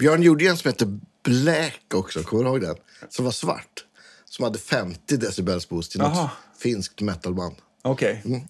[0.01, 2.23] Björn gjorde en som hette Black också.
[2.23, 2.75] Kommer du ihåg den?
[3.09, 3.85] Som var svart.
[4.25, 6.29] Som hade 50 decibels boost till något
[6.59, 7.55] finskt metalband.
[7.81, 8.21] okej.
[8.25, 8.41] Mm.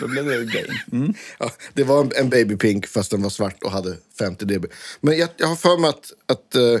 [0.00, 0.78] Då blev det gain.
[0.92, 1.14] Mm.
[1.38, 4.66] Ja, det var en, en Baby Pink fast den var svart och hade 50 dB.
[5.00, 6.80] Men jag, jag har för mig att, att eh,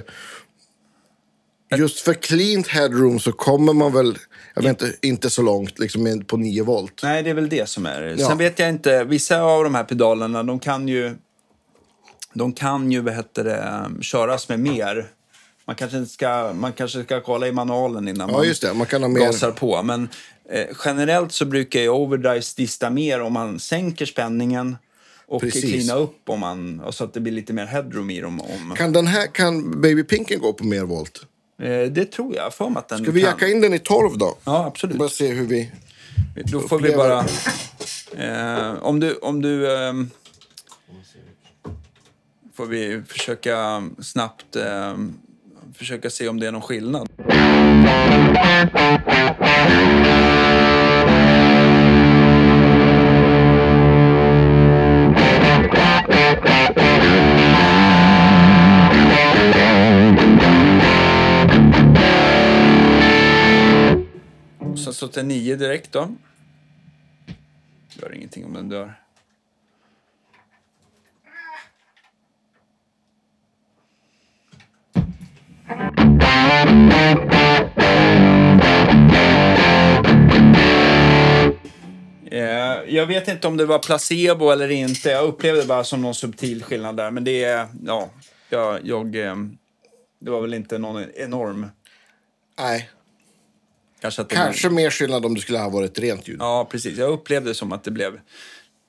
[1.78, 4.18] just för cleaned headroom så kommer man väl,
[4.54, 7.00] jag vet inte, inte så långt liksom på 9 volt.
[7.02, 8.14] Nej, det är väl det som är.
[8.18, 8.28] Ja.
[8.28, 11.16] Sen vet jag inte, vissa av de här pedalerna, de kan ju,
[12.38, 15.06] de kan ju, vad heter det, köras med mer.
[15.64, 18.74] Man kanske, ska, man kanske ska kolla i manualen innan Ja, man just det.
[18.74, 19.20] Man ha mer...
[19.20, 19.82] gasar på.
[19.82, 20.08] Men
[20.50, 24.76] eh, generellt så brukar ju overdrives dista mer om man sänker spänningen
[25.26, 28.40] och cleana upp om man, så att det blir lite mer headroom i dem.
[28.40, 31.20] Om, Kan den här, kan Baby Pinken gå på mer volt?
[31.62, 33.30] eh, det tror jag, för att den Ska vi kan.
[33.30, 34.36] jacka in den i 12 då?
[34.44, 34.96] Ja, absolut.
[34.96, 35.70] Bara se hur vi...
[36.44, 37.24] Då får vi bara...
[38.16, 39.14] Eh, om du...
[39.14, 40.10] Om du ehm,
[42.58, 44.96] får vi försöka snabbt eh,
[45.74, 47.08] försöka se om det är någon skillnad.
[64.84, 66.08] Sen så till 9 direkt då.
[67.88, 69.07] Gör ingenting om den dör.
[82.88, 85.10] Jag vet inte om det var placebo eller inte.
[85.10, 87.10] Jag upplevde det bara som någon subtil skillnad där.
[87.10, 88.10] Men det är, ja,
[88.50, 89.36] jag, jag, eh,
[90.20, 91.66] det var väl inte någon enorm.
[92.58, 92.90] Nej.
[94.00, 96.36] Kanske, Kanske mer skillnad om det skulle ha varit rent ljud.
[96.40, 96.98] Ja, precis.
[96.98, 98.20] Jag upplevde det som att det blev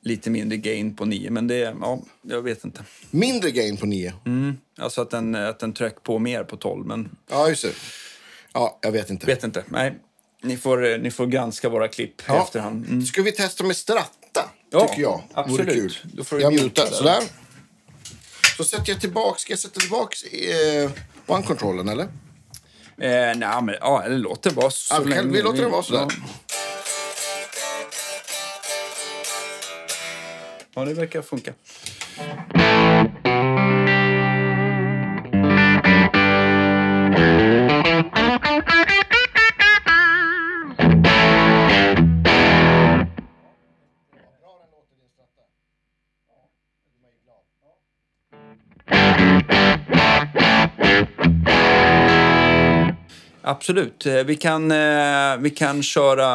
[0.01, 2.83] lite mindre gain på 9, men det, ja, jag vet inte.
[3.11, 4.13] Mindre gain på 9.
[4.25, 4.57] Mm.
[4.77, 7.71] Alltså att den, att den tryck på mer på 12, men Ja, just det.
[8.53, 9.25] Ja, jag vet inte.
[9.25, 9.63] vet inte.
[9.67, 9.95] Nej,
[10.43, 12.43] ni får, eh, ni får granska våra klipp i Ja.
[12.43, 12.85] efterhand.
[12.87, 13.05] Mm.
[13.05, 14.49] Ska vi testa med stratta?
[14.71, 15.21] Ja, tycker jag.
[15.33, 15.59] absolut.
[15.67, 15.97] Vore kul.
[16.03, 16.85] Då får jag muta mutar.
[16.85, 16.91] där.
[16.91, 17.23] Sådär.
[18.57, 19.41] Så sätter jag tillbaks.
[19.41, 20.89] Ska jag sätta tillbaks eh,
[21.27, 22.03] one-controllen, eller?
[23.01, 25.71] Eh, nej, men ja, eller låt det vara så Ja, vi länge vi låter den
[25.71, 26.07] vara sådär.
[26.09, 26.25] Ja.
[30.75, 31.53] Ja, det verkar funka.
[53.49, 54.05] Absolut.
[54.05, 56.25] Eh, Vi kan, eh, vi kan köra...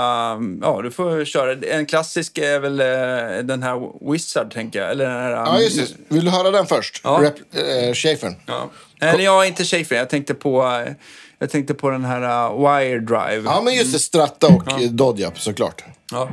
[0.62, 1.52] Ja, du får köra.
[1.52, 4.90] En klassisk är väl eh, den här Wizard, tänker jag.
[4.90, 5.30] Eller den här...
[5.30, 6.14] Ja, just det.
[6.14, 7.00] Vill du höra den först?
[7.04, 7.20] Ja.
[7.22, 8.36] Rep, Schäfern.
[8.46, 8.70] Ja.
[9.00, 9.96] Eller ja, inte Schaefer.
[9.96, 10.84] Jag tänkte på,
[11.38, 13.42] jag tänkte på den här uh, Wire Drive.
[13.44, 13.98] Ja, men just det.
[13.98, 14.78] Stratta och ja.
[14.90, 15.84] Dodjap, såklart.
[16.10, 16.28] Ja.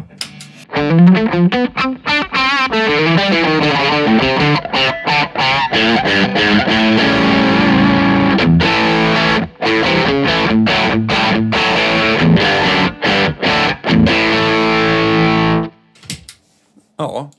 [17.03, 17.31] Ja.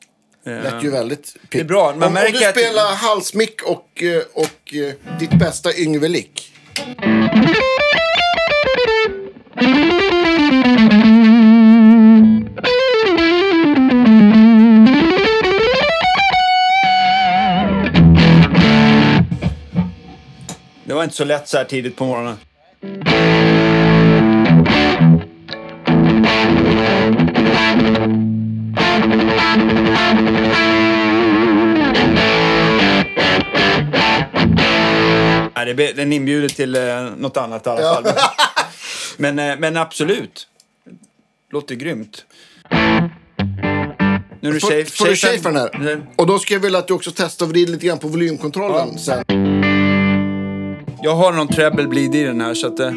[0.44, 1.84] Lät ju väldigt Det är bra.
[1.96, 6.52] Man om, om du att- spelar halsmick och, eh, och eh, ditt bästa Yngve Lick.
[20.84, 22.36] Det var inte så lätt så här tidigt på morgonen.
[35.64, 36.82] Nej, det den inbjuder till eh,
[37.16, 38.04] något annat i alla fall.
[39.16, 40.48] Men, eh, men absolut.
[41.52, 42.24] Låter grymt.
[44.40, 45.78] Nu är det Får, får du tjej för den här?
[45.78, 45.96] Nej.
[46.16, 48.88] Och då ska jag vilja att du också testar och vrider lite grann på volymkontrollen
[48.92, 48.98] Ja.
[48.98, 49.24] sen.
[51.02, 52.80] Jag har någon treble bleed i den här så att...
[52.80, 52.92] Eh,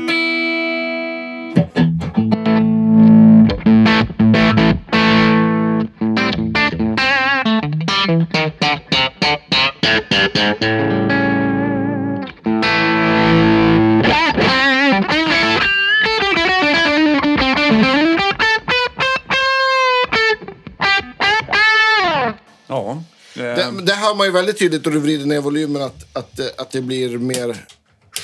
[24.06, 26.82] hör man ju väldigt tydligt då du vrider ner volymen att, att, det- att det
[26.82, 27.56] blir mer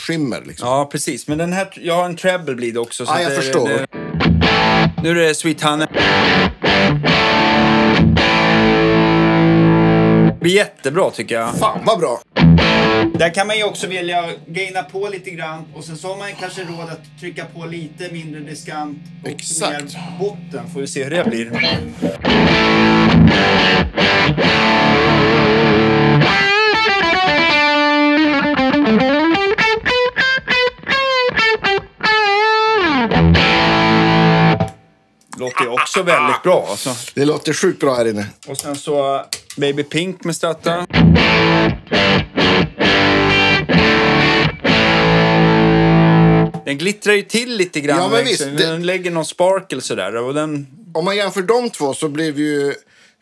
[0.08, 0.42] skimmer.
[0.46, 0.68] Liksom.
[0.68, 1.28] Ja, precis.
[1.28, 3.06] Men den här, jag har en treble bleed också.
[3.06, 3.68] Så Ja, jag det, förstår.
[3.70, 3.88] Det,
[5.04, 5.88] nu är det Sweet Honey.
[10.28, 11.56] Det blir jättebra tycker jag.
[11.56, 12.22] Fan vad bra!
[13.14, 16.28] Där kan man ju också vilja gaina på lite grann och sen så har man
[16.40, 19.72] kanske råd att trycka på lite mindre diskant och Exakt.
[19.84, 20.70] mer botten.
[20.74, 21.52] Får vi se hur det blir.
[35.92, 36.90] Också väldigt bra alltså.
[37.14, 38.26] Det låter sjukt bra här inne.
[38.48, 39.26] Och sen så
[39.58, 40.86] Baby Pink med Strata.
[46.66, 47.98] Den glittrar ju till lite grann.
[48.00, 50.16] Ja, men visst, det- Den lägger någon sparkle sådär.
[50.16, 50.68] Och den...
[50.94, 52.74] Om man jämför de två så blev ju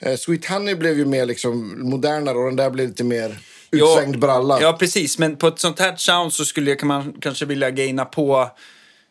[0.01, 3.37] eh, Sweet Honey blev ju mer liksom modernare och den där blev lite mer
[3.71, 4.61] utsvängd bralla.
[4.61, 5.17] Ja, precis.
[5.19, 8.49] Men på ett sånt här sound så skulle jag, kan man kanske vilja gaina på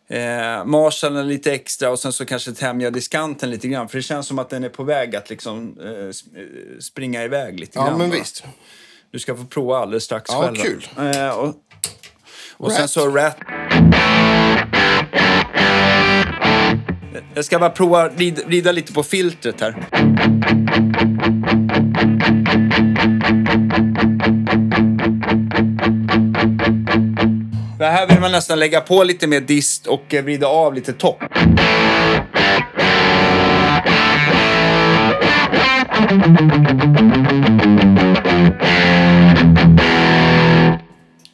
[0.08, 3.88] eh, Marshallen lite extra och sen så kanske tämja diskanten lite grann.
[3.88, 6.10] För det känns som att den är på väg att liksom eh, eh,
[6.80, 7.98] springa iväg lite Ja, grann.
[7.98, 8.16] men va?
[8.18, 8.44] visst.
[9.10, 10.56] Du ska få prova alldeles strax Ja, själv.
[10.56, 10.88] kul.
[10.98, 11.54] Eh, och
[12.56, 13.36] och sen så Rat.
[17.34, 19.74] Jag ska bara prova rida, rida lite på filtret här.
[27.78, 30.92] Det här vill man nästan lägga på lite mer dist och eh, vrida av lite
[30.92, 31.18] topp.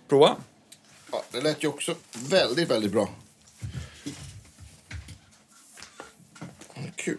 [0.08, 0.36] Prova.
[1.12, 1.94] Ja, det lät ju också
[2.30, 3.08] väldigt, väldigt bra.
[6.96, 7.18] Kul.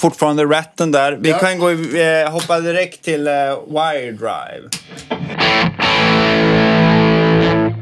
[0.00, 1.12] Fortfarande ratten där.
[1.12, 1.38] Vi Ja.
[1.38, 3.32] kan gå, eh, hoppa direkt till eh,
[3.68, 4.68] Wire Drive.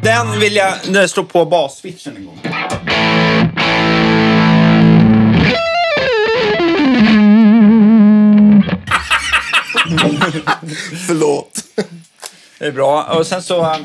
[0.03, 2.39] Den vill jag står på basswitchen en gång.
[11.07, 11.65] Förlåt.
[12.59, 13.03] Det är bra.
[13.03, 13.63] Och sen så...
[13.63, 13.77] eh,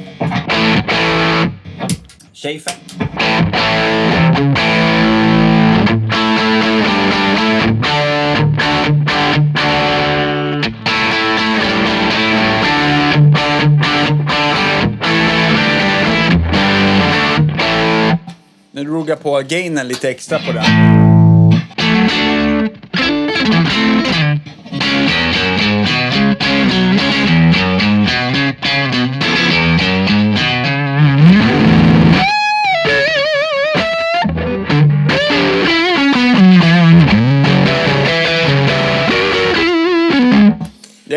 [18.83, 19.07] Schaefer.
[19.07, 21.12] Nu på gainen lite extra på den.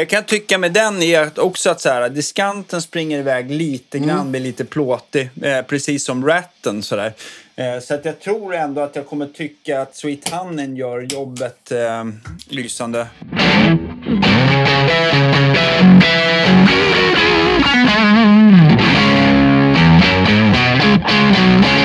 [0.06, 4.10] Jag kan tycka med den är också att så här, diskanten springer iväg lite grann,
[4.10, 4.30] mm.
[4.30, 6.82] blir lite plåtig, eh, precis som ratten.
[6.82, 7.12] Så, där.
[7.56, 11.72] Eh, så att jag tror ändå att jag kommer tycka att Sweet Hannen gör jobbet
[11.72, 12.04] eh,
[12.48, 13.06] lysande.
[21.12, 21.75] Mm.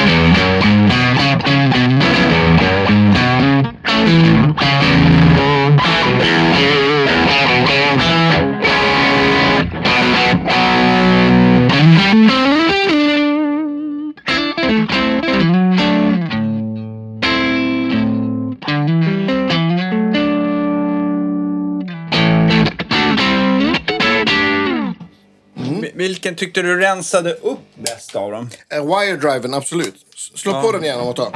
[26.22, 28.50] Vilken tyckte du rensade upp bäst av dem?
[28.74, 29.96] Eh, Wire-driven, absolut.
[30.36, 30.62] Slå Ja.
[30.62, 31.32] på den igen om att ta.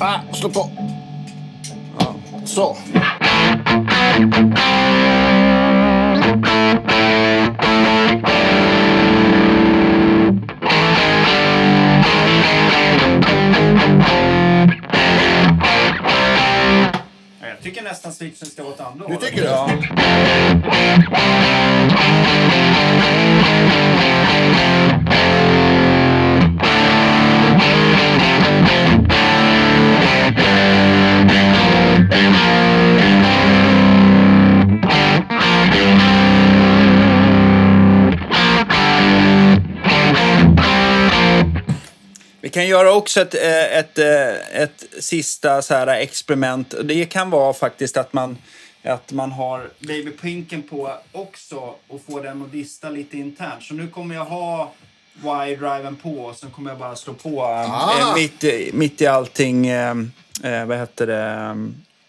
[0.00, 0.70] Ah, slå på.
[1.98, 2.14] Ja.
[2.44, 2.76] Så.
[17.62, 19.48] Tycker nästan switchen ska vara åt andra Du tycker det?
[19.48, 19.68] Ja.
[42.52, 46.74] Kan göra också ett, eh, ett, eh, ett sista så här experiment.
[46.84, 48.38] Det kan vara faktiskt att man,
[48.84, 53.62] att man har Baby Pinken på också och får den att dista lite internt.
[53.62, 54.72] Så nu kommer jag ha
[55.48, 58.14] Y-driven på och sen kommer jag bara slå på eh, Ah.
[58.16, 58.44] mitt,
[58.74, 59.94] mitt i allting, eh,
[60.66, 61.56] vad heter det,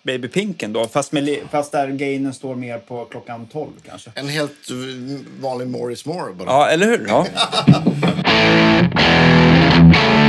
[0.03, 0.87] Baby Pinken då.
[0.87, 4.11] Fast, med, fast där gainen står mer på klockan 12 kanske.
[4.15, 4.69] En helt
[5.41, 6.49] vanlig Morris Moore bara.
[6.49, 7.05] Ja, eller hur?
[7.07, 7.25] Ja.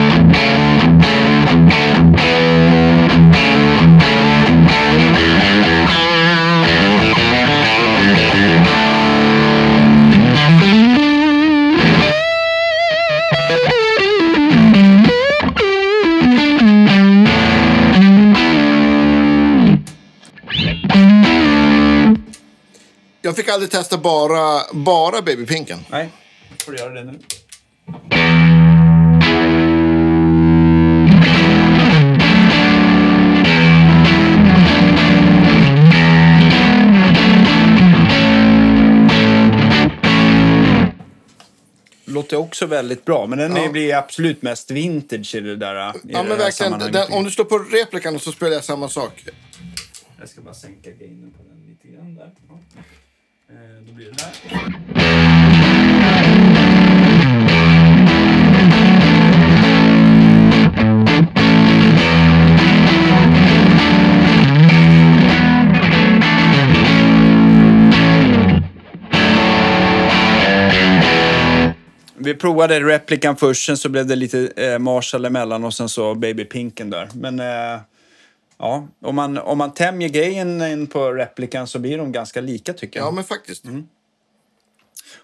[23.23, 25.79] Jag fick aldrig testa bara, bara babypinken.
[25.91, 26.09] Nej,
[26.65, 27.19] får du göra det nu.
[42.15, 43.65] Låter också väldigt bra, men den Ja.
[43.65, 45.75] är- blir absolut mest vintage i det där.
[45.77, 46.79] i Ja, det men verkligen.
[46.93, 49.25] Den, om du slår på replikan så spelar jag samma sak.
[50.19, 52.31] Jag ska bara sänka gainen på den lite grann där.
[52.49, 52.59] Ja.
[53.51, 55.04] Eh, då blir det där.
[72.25, 76.15] Vi provade replikan först, sen så blev det lite eh, Marshall emellan och sen så
[76.15, 77.09] Baby Pinken där.
[77.15, 77.81] Men eh,
[78.59, 82.73] ja, om man, om man tämjer grejen in på replikan så blir de ganska lika
[82.73, 83.07] tycker jag.
[83.07, 83.65] Ja, men faktiskt.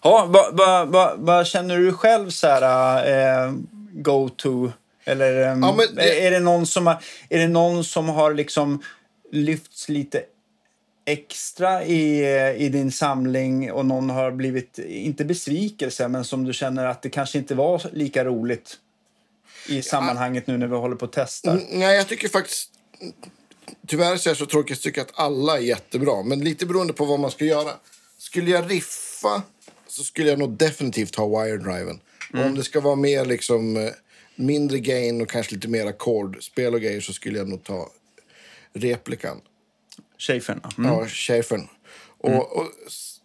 [0.03, 3.53] Ja, vad vad vad vad känner du själv så här, eh,
[3.93, 4.73] go-to?
[5.05, 6.97] Eller ehm, Ja, det- är, det någon som har,
[7.29, 8.83] är det någon som har liksom
[9.33, 10.23] lyfts lite
[11.13, 16.53] extra i, eh, i din samling och någon har blivit, inte besvikelse, men som du
[16.53, 18.79] känner att det kanske inte var lika roligt
[19.69, 21.53] i sammanhanget nu när vi håller på testar?
[21.53, 22.71] Mm, Nej, jag tycker faktiskt...
[23.87, 26.23] Tyvärr så är jag så tråkig att tycka att alla är jättebra.
[26.23, 27.71] Men lite beroende på vad man ska göra.
[28.19, 29.43] Skulle jag riffa
[29.87, 32.01] så skulle jag nog definitivt ha wire-driven.
[32.33, 33.91] Och om det ska vara mer liksom eh,
[34.35, 37.91] mindre gain och kanske lite mer ackordspel och grejer så skulle jag nog ta
[38.73, 39.41] replikan.
[40.21, 40.61] Schäfern?
[40.79, 40.91] Mm.
[40.93, 41.69] Ja, Schäfern.
[42.19, 43.17] Och, och S-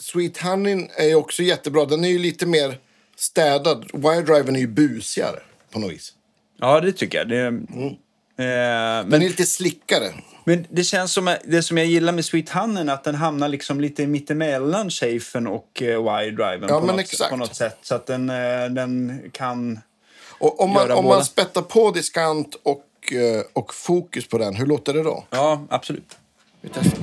[0.00, 1.84] Sweet Honey är ju också jättebra.
[1.84, 2.78] Den är ju lite mer
[3.16, 3.90] städad.
[3.92, 5.40] Wire-driven är ju busigare
[5.72, 6.12] på något vis.
[6.60, 7.28] Ja, det tycker jag.
[7.28, 10.12] Det, eh, Den men är lite slickare.
[10.44, 13.80] Men det känns som, det som jag gillar med Sweet Honey att den hamnar liksom
[13.80, 17.30] lite mittemellan Schafen och uh, Y-driven Ja, på, men något, exakt.
[17.30, 17.78] på något sätt.
[17.82, 19.80] Så att den, eh, den kan...
[20.40, 22.82] Och om man, om man spettar på diskant och, eh,
[23.52, 25.24] och fokus på den, hur låter det då?
[25.30, 26.16] Ja, absolut.
[26.60, 26.98] Vi testar.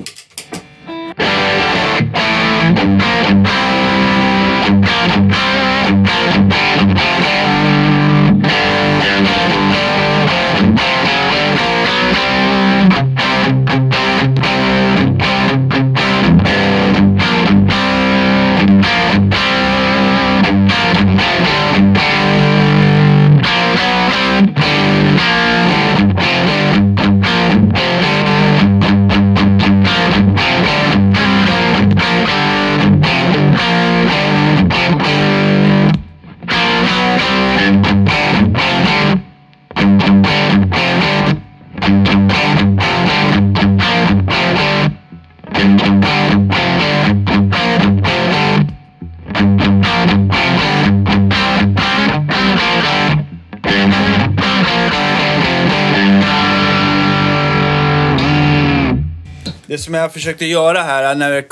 [59.66, 61.44] Det som jag försökte göra här, när jag,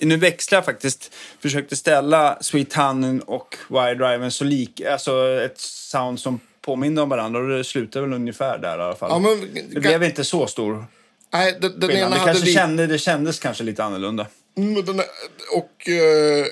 [0.00, 5.58] nu växlar jag faktiskt, försökte ställa Sweet Honey och Wire Driven så lik, alltså ett
[5.60, 9.10] sound som påminner om varandra och det slutade väl ungefär där i alla fall.
[9.10, 10.86] Ja, men, det blev inte så stor
[11.32, 12.58] Nej, den, den ena Det, hade kanske lite...
[12.58, 14.26] kände, det kändes kanske lite annorlunda.
[14.56, 15.00] Mm, den
[15.54, 16.46] och eh,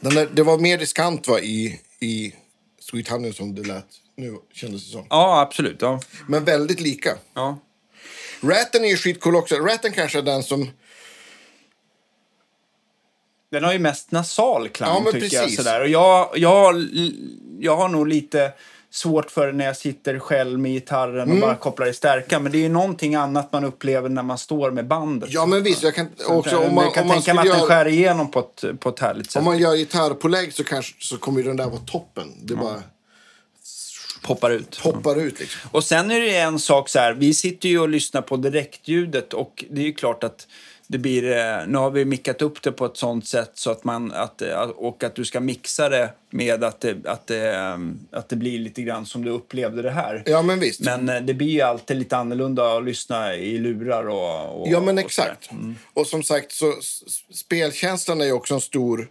[0.00, 2.34] den är, det var mer riskant va, i, i
[2.80, 3.86] Sweet Honey som det lät
[4.16, 5.06] nu, kändes det som.
[5.10, 5.82] Ja, absolut.
[5.82, 6.00] Ja.
[6.28, 7.10] Men väldigt lika.
[7.34, 7.58] Ja.
[8.48, 9.54] Ratten är ju skitcool också.
[9.54, 10.70] Ratten kanske är den som...
[13.50, 15.42] Den har ju mest nasal klang, Ja, tycker jag.
[15.42, 15.56] precis.
[15.56, 15.80] Sådär.
[15.80, 16.86] Och jag, jag, har,
[17.60, 18.52] jag har nog lite
[18.90, 21.34] svårt för när jag sitter själv med gitarren Mm.
[21.34, 22.42] och bara kopplar i stärkan.
[22.42, 25.30] Men det är ju någonting annat man upplever när man står med bandet.
[25.32, 25.82] Ja, men visst.
[25.82, 27.88] Jag kan också, om man, jag kan om man, tänka mig att den göra, skär
[27.88, 29.40] igenom på ett, på ett härligt sätt.
[29.40, 32.32] om man gör gitarrpålägg så, kanske, så kommer ju den där vara toppen.
[32.42, 32.82] Det bara
[34.24, 34.80] Poppar ut.
[34.82, 35.70] poppar ut liksom.
[35.72, 39.32] Och sen är det en sak så här, vi sitter ju och lyssnar på direktljudet
[39.34, 40.46] och det är ju klart att
[40.86, 43.84] det blir, eh, nu har vi mickat upp det på ett sånt sätt så att
[43.84, 47.78] man, att, eh, och att du ska mixa det med att det, att det, eh,
[48.12, 50.22] att det blir lite grann som du upplevde det här.
[50.26, 50.80] Ja, men visst.
[50.80, 54.60] Men det blir ju alltid lite annorlunda att lyssna i lurar och...
[54.60, 55.44] och Ja, men och exakt.
[55.44, 55.60] sådär.
[55.62, 55.76] Mm.
[55.94, 56.74] Och som sagt, så
[57.34, 59.08] spelkänslan är ju också en stor...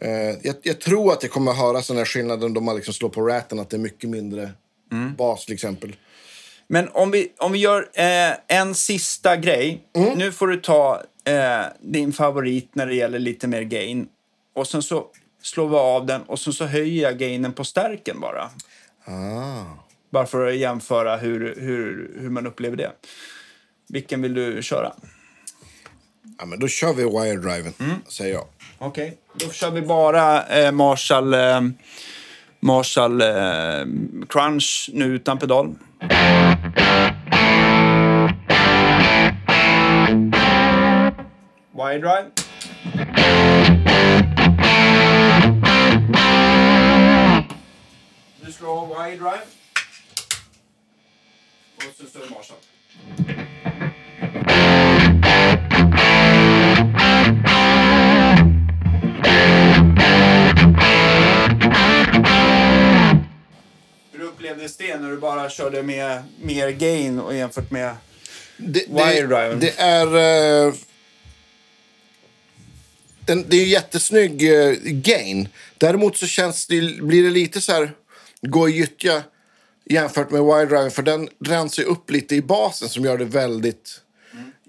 [0.00, 0.10] Eh,
[0.42, 3.08] jag, jag tror att det kommer att höras den här skillnaden då man liksom slår
[3.08, 4.52] på ratten, att det är mycket mindre
[4.92, 5.14] Mm.
[5.16, 5.96] bas till exempel.
[6.68, 9.84] Men om vi, om vi gör eh, en sista grej.
[9.96, 10.18] Mm.
[10.18, 14.08] Nu får du ta eh, din favorit när det gäller lite mer gain.
[14.54, 15.06] Och sen så
[15.42, 18.50] slår vi av den och sen så höjer jag gainen på stärken bara.
[19.04, 19.64] Ah.
[20.10, 22.92] Bara för att jämföra hur, hur, hur man upplever det.
[23.88, 24.92] Vilken vill du köra?
[26.38, 27.96] Ja, men då kör vi wire-driven, Mm.
[28.08, 28.44] säger jag.
[28.82, 31.60] Okej, då kör vi bara eh, Marshall, eh,
[32.60, 33.86] Marshall eh,
[34.28, 35.74] Crunch nu utan pedal.
[41.72, 42.30] Wire drive.
[48.40, 49.42] Du slår wire drive.
[51.76, 53.49] Och så står det Marshall.
[65.40, 67.96] Bara körde med mer gain och jämfört med...
[68.56, 69.60] Det, Wire-driven.
[69.60, 70.66] det, det är...
[70.66, 70.74] eh,
[73.26, 75.48] den, det är jättesnygg eh, gain.
[75.78, 77.92] Däremot så känns det, blir det lite så här
[78.40, 79.22] gå i gyttja
[79.84, 80.90] jämfört med wire-driven.
[80.90, 84.00] För den rensar upp lite i basen som gör det väldigt...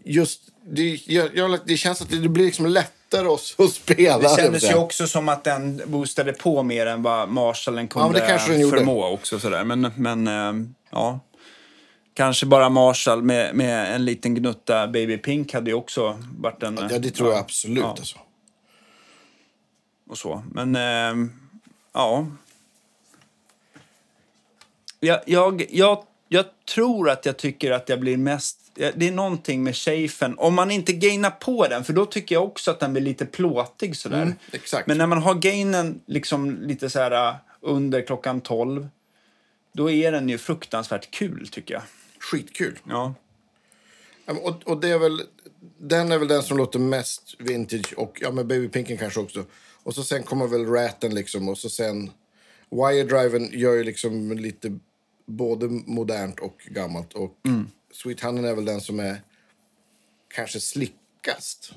[0.04, 2.66] Just, det, jag, jag, det känns att det, det blir liksom
[3.12, 4.20] lättare att, att spela.
[4.20, 8.78] Det kändes ju också som att den boostade på mer än vad Marshallen kunde gjorde.
[8.78, 9.40] förmå också.
[9.40, 9.64] Sådär.
[9.64, 11.20] Men, men eh, ja.
[12.14, 16.88] Kanske bara Marshall med, med en liten gnutta Baby Pink hade ju också varit en...
[16.92, 17.78] Ja, det tror jag absolut.
[17.78, 18.18] Ja, Alltså.
[20.10, 20.44] och så.
[20.52, 21.28] Men eh,
[21.94, 22.28] ja.
[25.00, 26.46] Jag, jag, jag, jag
[26.76, 28.61] tror att jag tycker att jag blir mest...
[28.74, 30.36] Det är någonting med chafen.
[30.38, 33.26] Om man inte gainar på den, för då tycker jag också att den blir lite
[33.26, 34.22] plåtig sådär.
[34.22, 34.88] Mm, exakt.
[34.88, 38.88] Men när man har gainen liksom lite så här uh, under klockan 12,
[39.74, 41.84] då är den ju fruktansvärt kul tycker jag.
[42.20, 42.80] Skitkul.
[42.90, 43.14] Ja.
[44.26, 45.22] Och, och det är väl,
[45.78, 49.46] den är väl den som låter mest vintage och ja, men Baby Pinken kanske också.
[49.84, 52.12] Och så sen kommer väl Ratten liksom och så sen
[52.70, 54.80] Wire Driven gör ju liksom lite
[55.26, 57.38] både modernt och gammalt och
[57.94, 59.22] Sweet Honey är väl den som är
[60.34, 61.74] kanske slickast.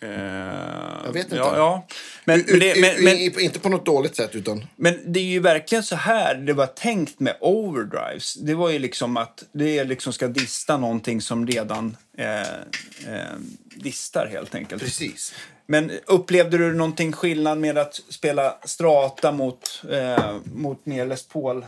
[0.00, 1.36] jag vet inte.
[1.36, 1.86] Ja, ja.
[2.24, 5.40] Men, Ut, det, men, men, Inte på något dåligt sätt utan Men det är ju
[5.40, 8.34] verkligen så här det var tänkt med overdrives.
[8.34, 13.36] Det var ju liksom att det liksom ska dista någonting som redan eh, eh,
[13.74, 14.82] distar helt enkelt.
[14.82, 15.34] precis.
[15.70, 21.64] Men upplevde du någonting skillnad med att spela strata mot, eh, mot mer Les Paul?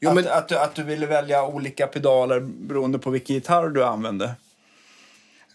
[0.00, 3.68] Jo, att, men, att, du- att du ville välja olika pedaler beroende på vilken gitarr
[3.68, 4.30] du använde?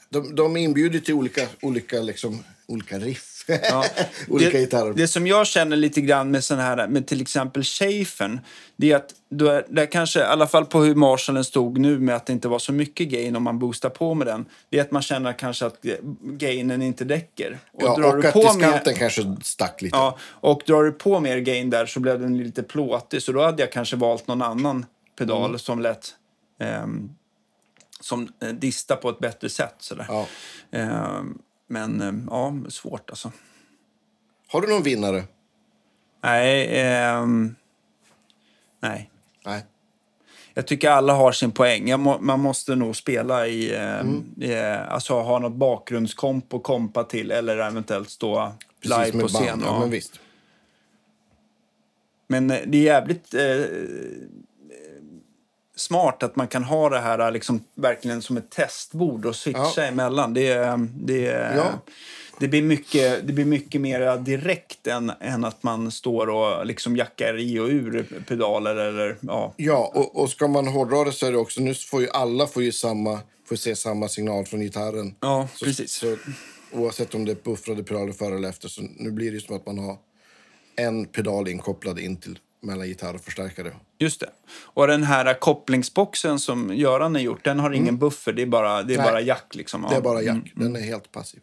[0.09, 3.45] de, de inbjuder till olika, olika, liksom, olika riff.
[4.29, 4.93] olika det, gitarrer.
[4.93, 8.39] Det som jag känner lite grann med sån här, med till exempel Schaefen,
[8.75, 12.15] det är att är, där kanske, i alla fall på hur Marshallen stod nu med
[12.15, 14.81] att det inte var så mycket gain om man boostar på med den, det är
[14.81, 15.85] att man känner kanske att
[16.21, 17.59] gainen inte räcker.
[17.79, 19.97] ja, och drar du att på diskanten kanske stack lite.
[19.97, 23.21] Ja, och drar du på mer gain där så blev den lite plåtig.
[23.21, 24.85] Så då hade jag kanske valt någon annan
[25.17, 25.59] pedal Mm.
[25.59, 26.15] som lät
[26.59, 27.09] ehm,
[27.99, 29.75] som eh, dista på ett bättre sätt.
[29.79, 30.05] Sådär.
[30.09, 30.27] Ja.
[30.71, 31.37] Ehm,
[31.67, 33.31] men ehm, ja, svårt alltså.
[34.47, 35.23] Har du någon vinnare?
[36.23, 37.55] Nej, ehm,
[38.79, 39.09] nej.
[39.45, 39.65] Nej.
[40.53, 41.99] jag tycker alla har sin poäng.
[41.99, 44.23] Må, man måste nog spela i, eh, Mm.
[44.41, 48.51] eh, alltså ha något bakgrundskomp och kompa till eller eventuellt stå
[48.81, 49.45] live Precis, på med band.
[49.45, 49.61] scen.
[49.65, 50.19] Ja, men visst.
[52.27, 53.67] Men eh, det är jävligt eh, eh,
[55.75, 59.83] smart att man kan ha det här liksom, verkligen som ett testbord och switcha Ja.
[59.83, 60.33] emellan.
[60.33, 61.65] Det, är- det, är- Ja.
[62.39, 66.95] det, blir mycket, det blir mycket mer direkt än, än att man står och liksom
[66.97, 68.75] jackar i och ur pedaler.
[68.75, 69.53] Eller, ja.
[69.57, 71.61] Ja, och, och ska man hårdra det så är det också...
[71.61, 73.19] Nu får ju alla får ju samma,
[73.49, 75.15] får se samma signal från gitarren.
[75.19, 75.91] ja, Så, precis.
[75.91, 76.17] Så,
[76.71, 78.67] oavsett om det är buffrade pedaler före eller efter.
[78.67, 79.97] Så nu blir det som att man har
[80.75, 83.71] en pedal inkopplad in till mellan gitarr och förstärkare.
[84.03, 84.29] Just det.
[84.63, 88.33] Och den här kopplingsboxen som Göran har gjort, den har ingen buffer.
[88.33, 89.03] Det är bara, det är Mm.
[89.05, 89.13] Nej.
[89.13, 89.55] bara jack.
[89.55, 89.81] Liksom.
[89.81, 89.97] Det Ja.
[89.97, 90.35] är bara jack.
[90.35, 90.73] Mm.
[90.73, 91.39] Den är helt passiv.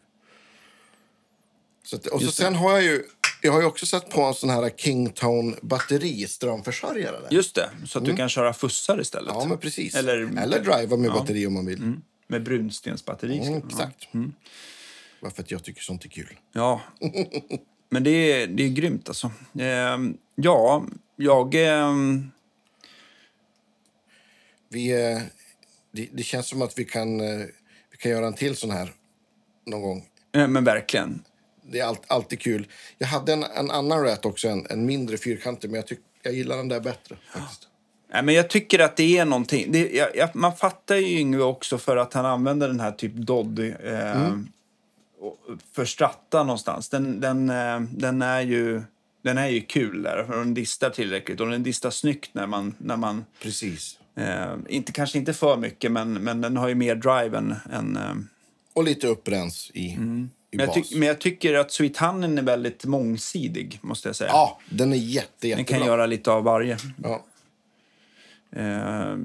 [1.83, 3.03] Så att, och så sen har jag ju...
[3.43, 7.19] Jag har ju också satt på en sån här Kingtone batteriströmförsörjare.
[7.19, 7.27] Där.
[7.31, 9.29] Just det, så att du kan köra fussar istället.
[9.31, 9.41] Mm.
[9.41, 9.95] Ja, men precis.
[9.95, 11.93] Eller- Eller driva med batteri om man vill.
[12.27, 13.37] Med brunstensbatteri.
[13.39, 13.61] Mm, Ja.
[13.67, 14.07] exakt.
[15.21, 16.37] Bara för att jag tycker sånt är kul.
[16.53, 16.81] Ja,
[17.89, 18.09] men det
[18.41, 19.31] är, det är grymt alltså.
[19.59, 20.85] Ehm, ja,
[21.15, 21.55] jag...
[21.55, 22.31] ehm,
[24.71, 25.21] Vi, eh,
[25.91, 27.45] det, det känns som att vi kan, eh,
[27.91, 28.91] vi kan göra en till sån här
[29.65, 30.05] någon gång.
[30.35, 31.23] eh, men verkligen.
[31.71, 32.67] Det är allt, alltid kul.
[32.97, 36.33] Jag hade en, en annan rat också, en, en mindre fyrkantig, men jag, tyck, jag
[36.33, 37.17] gillar den där bättre.
[37.33, 37.67] Faktiskt.
[38.13, 39.71] Nej, men jag tycker att det är någonting.
[39.71, 43.13] Det, jag, jag, man fattar ju Yngve också för att han använder den här typ
[43.13, 44.37] Dodd eh,
[45.19, 45.37] och-
[45.73, 46.89] för stratta någonstans.
[46.89, 47.47] Den, den,
[47.97, 48.81] den, är ju,
[49.23, 51.39] den är ju kul där, för den distar tillräckligt.
[51.39, 52.75] Och den distar snyggt när man...
[52.77, 53.97] När man Precis.
[54.15, 57.55] Eh, inte, kanske inte för mycket, men, men den har ju mer drive än...
[57.71, 58.13] än eh,
[58.73, 62.41] Och lite upprens i, i men, jag tyck, men jag tycker att Sweet Honey är
[62.41, 64.29] väldigt mångsidig, måste jag säga.
[64.29, 65.77] Ja, den är jätte, den jättebra.
[65.77, 66.77] kan göra lite av varje.
[67.03, 67.25] ja.
[68.55, 69.17] Eh,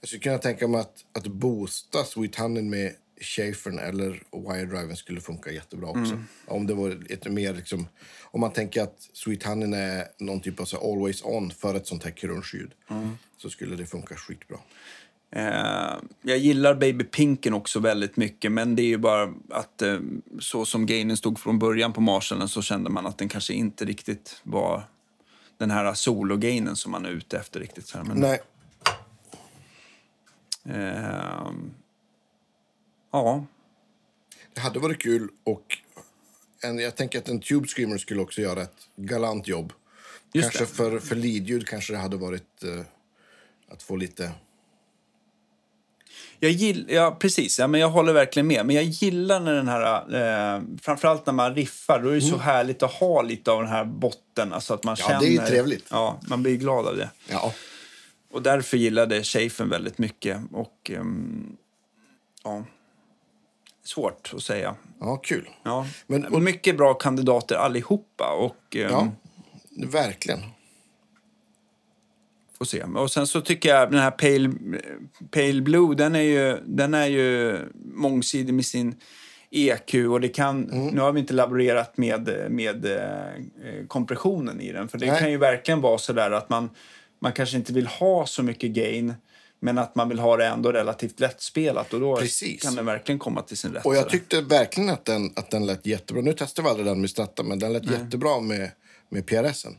[0.00, 4.96] Jag skulle kunna tänka mig att, att boosta Sweet Honey med Schafern eller Wire Driven
[4.96, 6.00] skulle funka jättebra också.
[6.12, 6.24] Mm.
[6.46, 7.88] Om det var lite mer liksom,
[8.22, 11.86] om man tänker att Sweet Honey är någon typ av så always on för ett
[11.86, 13.10] sånt här crunch-ljud Mm.
[13.36, 14.58] så skulle det funka skitbra.
[15.30, 19.98] Eh, jag gillar Baby Pinken också väldigt mycket, men det är ju bara att eh,
[20.40, 23.84] så som gainen stod från början på Marshallen så kände man att den kanske inte
[23.84, 24.82] riktigt var
[25.58, 27.86] den här solo-gainen som man är ute efter riktigt.
[27.86, 28.04] Så här.
[28.04, 28.40] Men, Nej,
[30.64, 31.50] eh,
[33.14, 33.46] ja,
[34.54, 35.78] det hade varit kul och
[36.62, 39.72] en, jag tänker att en Tube Screamer skulle också göra ett galant jobb.
[40.32, 40.76] Just kanske det.
[40.76, 42.80] för, för leadljud kanske det hade varit eh,
[43.68, 44.32] att få lite...
[46.38, 47.58] jag gill, ja, precis.
[47.58, 48.66] Ja, men jag håller verkligen med.
[48.66, 52.36] Men jag gillar när den här, eh, framförallt när man riffar, då är det så
[52.36, 54.52] härligt att ha lite av den här botten.
[54.52, 55.12] Alltså att man Mm.
[55.12, 55.86] Ja, det är känner, ju trevligt.
[55.90, 57.10] Ja, man blir glad av det.
[57.28, 57.52] Ja,
[58.30, 60.40] Och därför gillade Schaefen väldigt mycket.
[60.52, 61.56] Och ehm,
[62.44, 62.64] ja,
[63.84, 64.74] svårt att säga.
[65.00, 65.48] ja kul.
[65.62, 65.86] Ja.
[66.06, 68.30] Men- Men, mycket bra kandidater allihopa.
[68.38, 69.08] Och ehm, Ja,
[69.88, 70.40] verkligen.
[72.58, 72.82] får se.
[72.82, 74.52] Och sen så tycker jag den här Pale,
[75.30, 78.94] Pale Blue, den är, ju, den är ju mångsidig med sin
[79.50, 80.60] EQ och det kan,
[80.92, 84.88] nu har vi inte laborerat med, med eh, kompressionen i den.
[84.88, 85.20] För det Nej.
[85.20, 86.70] kan ju verkligen vara så där att man,
[87.18, 89.14] man kanske inte vill ha så mycket gain
[89.64, 92.62] men att man vill ha det ändå relativt lättspelat och då Precis.
[92.62, 93.86] kan den verkligen komma till sin rätt.
[93.86, 96.22] Och jag tyckte verkligen att den, att den lät jättebra.
[96.22, 98.70] Nu testade vi aldrig den med Stratta, men den lät jättebra med,
[99.08, 99.78] med PRSen.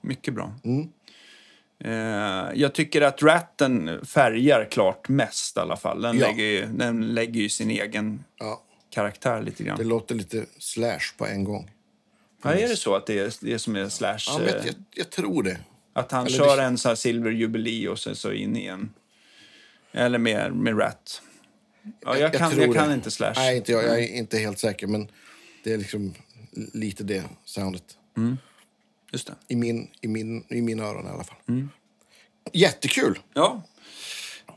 [0.00, 0.54] Mycket bra.
[0.64, 0.88] Mm.
[1.84, 6.02] Eh, jag tycker att Ratten färgar klart mest i alla fall.
[6.02, 6.26] Den, Ja.
[6.26, 9.78] lägger, ju, den lägger ju sin egen Ja, karaktär lite grann.
[9.78, 11.70] det låter lite slash på en gång.
[12.42, 14.18] Ja, är det så att det är det som är Slash?
[14.26, 15.58] Ja, men eh, jag, jag, jag tror det.
[15.94, 18.66] Att han eller kör det- en sån här Silver Jubilee och sen så in i
[18.66, 18.92] en...
[19.92, 21.22] Eller med, med Rat.
[22.04, 23.32] Ja, jag, kan, tror jag kan inte Slash.
[23.36, 25.08] Nej, inte jag, jag är inte helt säker, men
[25.64, 26.14] det är liksom
[26.72, 27.98] lite det soundet.
[29.12, 29.34] Just det.
[29.48, 31.36] I, min, i, min, I mina öron i alla fall.
[31.48, 31.68] Mm.
[32.52, 33.18] Jättekul!
[33.34, 33.62] Ja.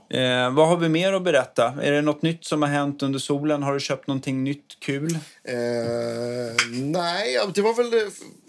[0.09, 1.73] Eh, vad har vi mer att berätta?
[1.81, 3.63] Är det något nytt som har hänt under solen?
[3.63, 5.13] Har du köpt någonting nytt kul?
[5.43, 5.55] Eh,
[6.71, 7.91] nej, det var väl,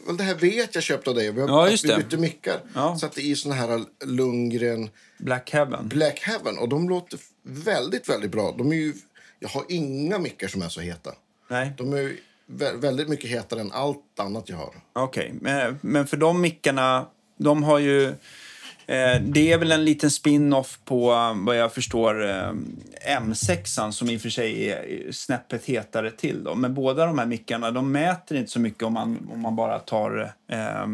[0.07, 1.33] väl det här vet jag köpte av dig.
[1.33, 1.97] Vi, har, Ja, att just vi det.
[1.97, 2.57] bytte mickar.
[2.75, 2.99] Ja.
[2.99, 5.89] Satte i såna här Lundgren Black Heaven?
[5.89, 6.59] Black Heaven.
[6.59, 8.55] Och de låter väldigt, väldigt bra.
[8.59, 8.95] De är ju,
[9.39, 11.11] jag har inga mickar som är så heta.
[11.51, 11.73] Nej.
[11.77, 12.13] De är
[12.51, 14.75] vä- väldigt mycket hetare än allt annat jag har.
[14.93, 17.07] Okej, men, men för de mickarna,
[17.39, 18.13] de har ju...
[18.89, 22.53] Eh, det är väl en liten spin-off på eh, vad jag förstår eh,
[23.21, 26.45] M6 som i och för sig är snäppet hetare till.
[26.45, 26.55] Då.
[26.55, 29.79] Men båda de här mickarna de mäter inte så mycket om man, om man bara
[29.79, 30.87] tar eh, eh,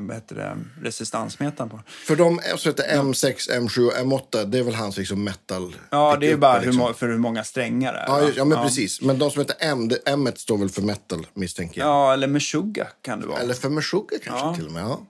[0.00, 1.80] vad heter det, resistansmetern på.
[2.06, 5.74] För de som heter M6, M7 och M8, det är väl hans liksom metal...
[5.90, 6.78] Ja, det är bara hur, liksom.
[6.78, 8.06] må- för hur många strängar det är.
[8.06, 9.00] Ja, ja, men precis.
[9.02, 11.88] Men de som heter M, det, M står väl för metal, misstänker jag.
[11.88, 13.38] Ja, eller Meshuggah kan det vara.
[13.38, 14.54] Eller för Meshuggah kanske Ja.
[14.54, 14.82] till och med.
[14.84, 15.00] Ja.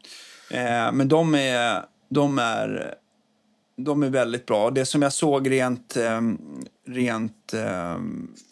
[0.51, 1.83] Eh, men de är,
[2.15, 2.95] de, är,
[3.77, 4.71] de är väldigt bra.
[4.71, 6.21] Det som jag såg rent, eh,
[6.87, 7.97] rent eh,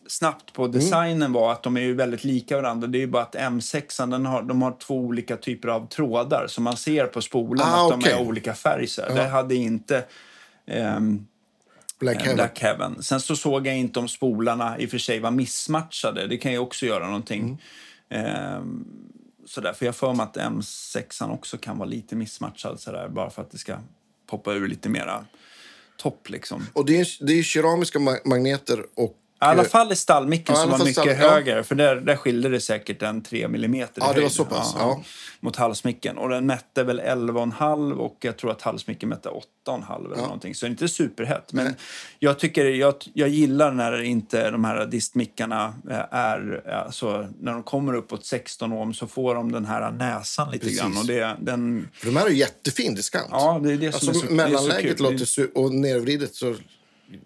[0.06, 0.54] snabbt Mm.
[0.54, 2.86] på designen var att de är ju väldigt lika varandra.
[2.88, 6.46] Det är ju bara att M6 den har, de har två olika typer av trådar.
[6.48, 8.12] Så man ser på spolen Ah, att de okej.
[8.12, 8.86] är olika färg.
[8.98, 9.14] Här.
[9.14, 10.04] Det hade inte
[10.66, 11.26] ehm,
[11.98, 12.36] Black eh, Heaven.
[12.36, 13.02] Black Heaven.
[13.02, 16.26] Sen så såg jag inte om spolarna i och för sig var missmatchade.
[16.26, 17.62] Det kan ju också göra någonting.
[18.10, 18.26] Mm.
[18.26, 18.84] Ehm,
[19.50, 19.72] sådär.
[19.72, 23.42] För jag har för mig att M6 också kan vara lite missmatchad sådär, bara för
[23.42, 23.76] att det ska
[24.26, 25.24] poppa ur lite mera
[25.96, 26.66] topp liksom.
[26.72, 29.16] Och det är, det är keramiska magneter och...
[29.42, 31.30] I alla fall i stallmicken Ja, som var mycket stall- ja.
[31.30, 31.62] högre.
[31.64, 34.32] För där, där skilde det säkert en 3 millimeter i Ja, höjd.
[34.32, 35.02] så pass, ja.
[35.40, 36.18] Mot halsmicken.
[36.18, 40.54] Och den mätte väl 11,5 och jag tror att halsmicken mätte 8,5 eller någonting.
[40.54, 41.52] Så inte superhett.
[41.52, 41.74] Men
[42.18, 47.62] jag tycker, jag, jag gillar när inte de här distmickarna eh, är, alltså när de
[47.62, 50.80] kommer uppåt 16 ohm så får de den här näsan lite Precis.
[50.80, 50.96] grann.
[50.98, 53.28] Och det, den, För de här är jättefin diskant.
[53.30, 55.12] ja, det är det som alltså, är så, det är så mellanläget kul.
[55.12, 56.54] låter och nervridet så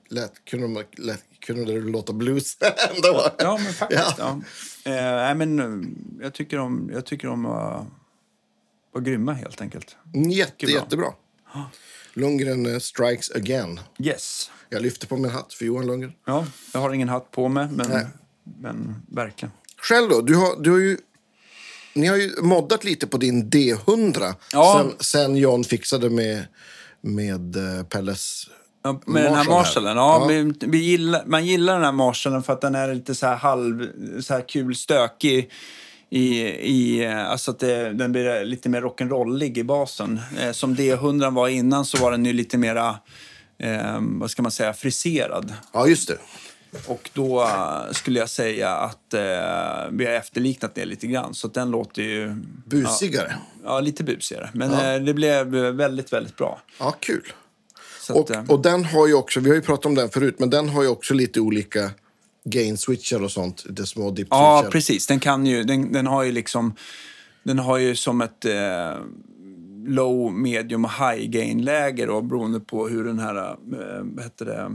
[0.08, 2.56] lät, kunde, de, lät, kunde det låta blues
[2.96, 3.28] ändå.
[3.38, 4.02] Ja, men faktiskt.
[4.18, 4.40] Ja.
[4.84, 4.90] Ja.
[5.30, 5.88] Eh, men, eh,
[6.24, 7.86] jag tycker de, jag tycker de var,
[8.92, 9.96] var grymma, helt enkelt.
[10.14, 11.06] Mm, Jätte, jättebra.
[12.14, 13.80] Lundgren eh, strikes again.
[13.98, 14.50] Yes.
[14.68, 16.12] Jag lyfter på min hatt för Johan Lundgren.
[16.26, 18.06] Ja, jag har ingen hatt på mig, men, Nej.
[18.60, 19.52] men verkligen.
[19.76, 20.20] Själv då?
[20.20, 20.98] Du har, du har ju,
[21.94, 24.84] ni har ju moddat lite på din D100 Ja.
[24.98, 26.46] sen, sen John fixade med,
[27.00, 28.46] med eh, Pelles
[28.86, 29.94] Ja, med den här Marshall här.
[29.94, 29.96] Marshallen.
[29.96, 30.26] Ja, Ja.
[30.60, 33.36] Vi, vi gillar, man gillar den här Marshallen för att den är lite så här
[33.36, 33.88] halv,
[34.22, 35.50] så här kul stökig.
[36.10, 40.20] I, i, alltså att det, den blir lite mer rock'n'rollig i basen.
[40.40, 42.96] Eh, som D100 var innan så var den ju lite mera,
[43.58, 45.52] eh, vad ska man säga, friserad.
[45.72, 46.18] Ja, just det.
[46.86, 49.20] Och då eh, skulle jag säga att eh,
[49.90, 51.34] vi har efterliknat det lite grann.
[51.34, 52.34] Så den låter ju...
[52.66, 53.36] Busigare.
[53.64, 54.50] Ja, lite busigare.
[54.54, 56.60] Men eh, det blev väldigt, väldigt bra.
[56.78, 57.32] Ja, kul.
[58.04, 60.08] Så att, Och, eh, och den har ju också, vi har ju pratat om den
[60.08, 61.90] förut, men den har ju också lite olika
[62.44, 63.64] gain-switchar och sånt.
[63.68, 64.70] Lite små ja, dip-switchar.
[64.70, 65.06] precis.
[65.06, 66.74] Den, kan ju, den, den har ju liksom...
[67.42, 68.96] Den har ju som ett eh,
[69.86, 74.72] low, medium och high gain-läge då, beroende på hur den här, eh, vad heter det,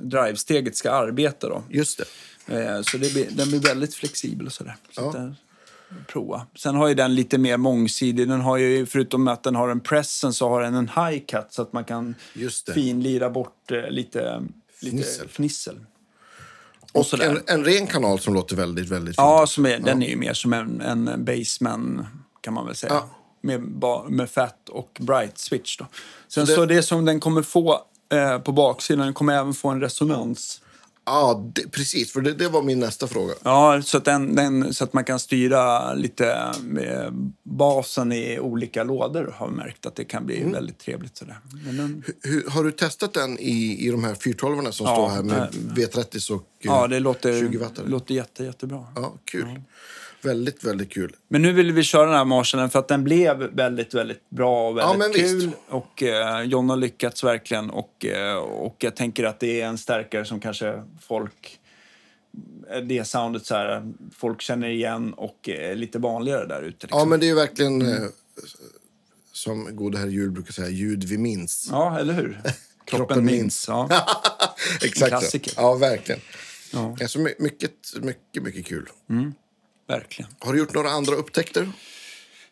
[0.00, 1.62] drivesteget ska arbeta då.
[1.70, 2.00] Just
[2.46, 2.64] det.
[2.64, 4.76] Eh, Så det blir, den blir väldigt flexibel och sådär.
[4.90, 5.34] Så Ja.
[6.06, 6.46] Prova.
[6.56, 8.28] Sen har ju den lite mer mångsidig.
[8.28, 11.46] Den har ju, förutom att den har en pressen så har den en high cut
[11.50, 12.14] så att man kan
[12.74, 14.42] finlira bort eh, lite,
[14.80, 15.28] lite Fnissel.
[15.28, 15.76] fnissel.
[16.92, 17.28] Och sådär.
[17.28, 19.24] en, en ren kanal som låter väldigt, väldigt fint.
[19.24, 22.06] Ja, som är, den är ju mer som en, en baseman
[22.40, 22.92] kan man väl säga.
[22.92, 23.08] Ja.
[23.40, 23.60] Med,
[24.08, 25.86] med fat och bright switch då.
[26.28, 27.80] Sen Så så det- det, som den kommer få
[28.12, 30.60] eh, på baksidan, den kommer även få en resonans.
[31.06, 32.12] Ja, det, precis.
[32.12, 33.34] För det, det var min nästa fråga.
[33.42, 38.84] Ja, så att, den, den, så att man kan styra lite med basen i olika
[38.84, 40.26] lådor har vi märkt att det kan Mm.
[40.26, 41.16] bli väldigt trevligt.
[41.16, 41.38] Sådär.
[41.66, 45.22] Den, Hur, har du testat den i, i de här 412 som Ja, står här
[45.22, 45.86] med nej.
[45.86, 47.80] V30 och eh, ja, det låter, 20 watt?
[47.86, 48.86] låter jätte, jättebra.
[48.96, 49.60] Ja, kul.
[50.24, 51.16] Väldigt, väldigt kul.
[51.28, 54.68] Men nu vill vi köra den här marschen för att den blev väldigt, väldigt bra
[54.68, 55.36] och väldigt men kul.
[55.40, 55.48] visst.
[55.68, 57.70] Och eh, John har lyckats verkligen.
[57.70, 61.60] Och, eh, och jag tänker att det är en stärkare som kanske folk...
[62.88, 66.86] Det soundet så här, folk känner igen och är lite vanligare där ute.
[66.86, 66.98] Liksom.
[66.98, 68.02] Ja, men det är verkligen, Mm.
[68.02, 68.08] eh,
[69.32, 71.68] som gode herr Jul brukar säga, ljud vi minns.
[71.70, 72.30] Ja, eller hur?
[72.84, 73.38] Kroppen, Kroppen minns.
[73.40, 73.64] minns.
[73.68, 73.88] Ja.
[74.84, 75.08] Exakt.
[75.08, 75.52] klassiker.
[75.56, 76.20] Ja, verkligen.
[76.72, 76.96] Ja.
[77.00, 77.70] Alltså, my- mycket,
[78.02, 78.88] mycket, mycket kul.
[79.86, 80.30] Verkligen.
[80.38, 81.68] Har du gjort några andra upptäckter?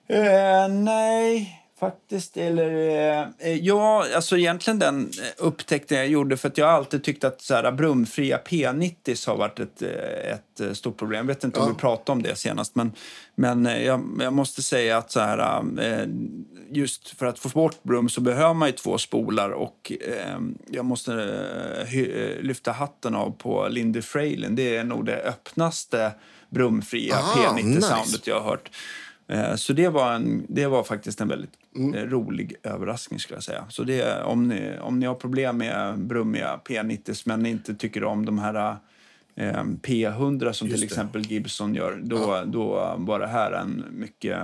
[0.09, 2.37] Eh, nej, faktiskt.
[2.37, 2.71] Eller,
[3.21, 7.25] eh, eh, ja, alltså egentligen den eh, upptäckten jag gjorde för att jag alltid tyckt
[7.25, 11.19] att så här, brumfria P90 har varit ett, eh, ett stort problem.
[11.29, 11.73] Jag vet inte om Ja.
[11.73, 12.93] vi pratade om det senast, men,
[13.35, 16.07] men jag, jag måste säga att så här, eh,
[16.71, 20.39] just för att få bort brum så behöver man ju två spolar och eh,
[20.71, 21.13] jag måste
[22.41, 24.55] lyfta hatten av på Lindy Fralin.
[24.57, 26.13] Det är nog det öppnaste
[26.53, 28.31] brumfria Aha, P90-soundet nice.
[28.31, 28.71] jag har hört.
[29.29, 31.95] Eh, Så det var, en, det var faktiskt en väldigt Mm.
[31.95, 33.65] eh, rolig överraskning skulle jag säga.
[33.69, 38.25] Så det, om, ni, om ni har problem med brummiga P90 men inte tycker om
[38.27, 38.77] de här
[39.37, 40.85] eh, P100 som Just till det.
[40.87, 44.39] exempel Gibson gör, då, då var det här en mycket,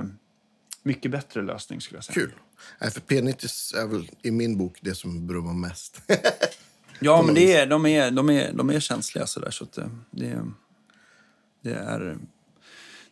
[0.83, 2.15] mycket bättre lösning skulle jag säga.
[2.15, 2.33] Kul.
[2.81, 6.01] Nej, för P90 är väl i min bok det som brummar mest.
[7.01, 9.91] Ja, men det är, de, är, de, är, de är känsliga sådär så att det,
[10.11, 10.43] det,
[11.63, 12.17] det är...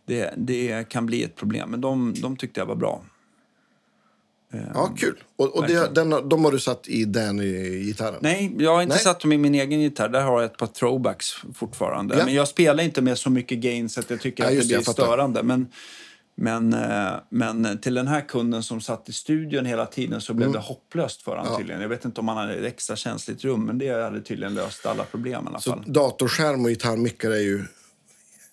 [0.09, 3.03] Det, det kan bli ett problem, men de, de tyckte jag var bra.
[4.74, 5.22] ja, kul.
[5.36, 7.38] Och, och det, den, de har du satt i den
[7.84, 8.18] gitarren?
[8.20, 9.03] Nej, jag har inte Nej.
[9.05, 10.09] satt dem i min egen gitarr.
[10.09, 12.18] Där har jag ett par throwbacks fortfarande.
[12.18, 12.24] Ja.
[12.24, 14.66] Men jag spelar inte med så mycket gain så att jag tycker Ja, att det
[14.66, 15.42] blir störande.
[15.42, 15.66] Men,
[16.34, 20.38] men, eh, men till den här kunden som satt i studion hela tiden så Mm.
[20.40, 21.82] blev det hopplöst för honom tydligen.
[21.82, 24.86] Jag vet inte om han hade ett extra känsligt rum, men det hade tydligen löst
[24.86, 25.82] alla problem i alla Så fall.
[25.86, 27.64] datorskärm och gitarrmickar är ju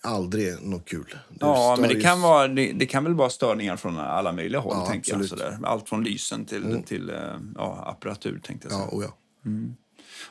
[0.04, 1.04] aldrig något kul.
[1.28, 4.60] Det Ja, men det kan, vara, det, det kan väl vara störningar från alla möjliga
[4.60, 5.24] håll, Ja, tänker jag.
[5.28, 5.58] Sådär.
[5.62, 7.16] Allt från lysen till, till eh,
[7.54, 8.84] ja, apparatur, tänkte jag säga.
[8.92, 9.16] Ja, och ja.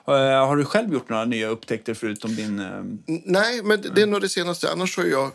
[0.08, 2.60] Eh, Har du själv gjort några nya upptäckter förutom din...
[2.60, 2.84] eh,
[3.26, 4.72] Nej, men det- är nog det senaste.
[4.72, 5.32] Annars har jag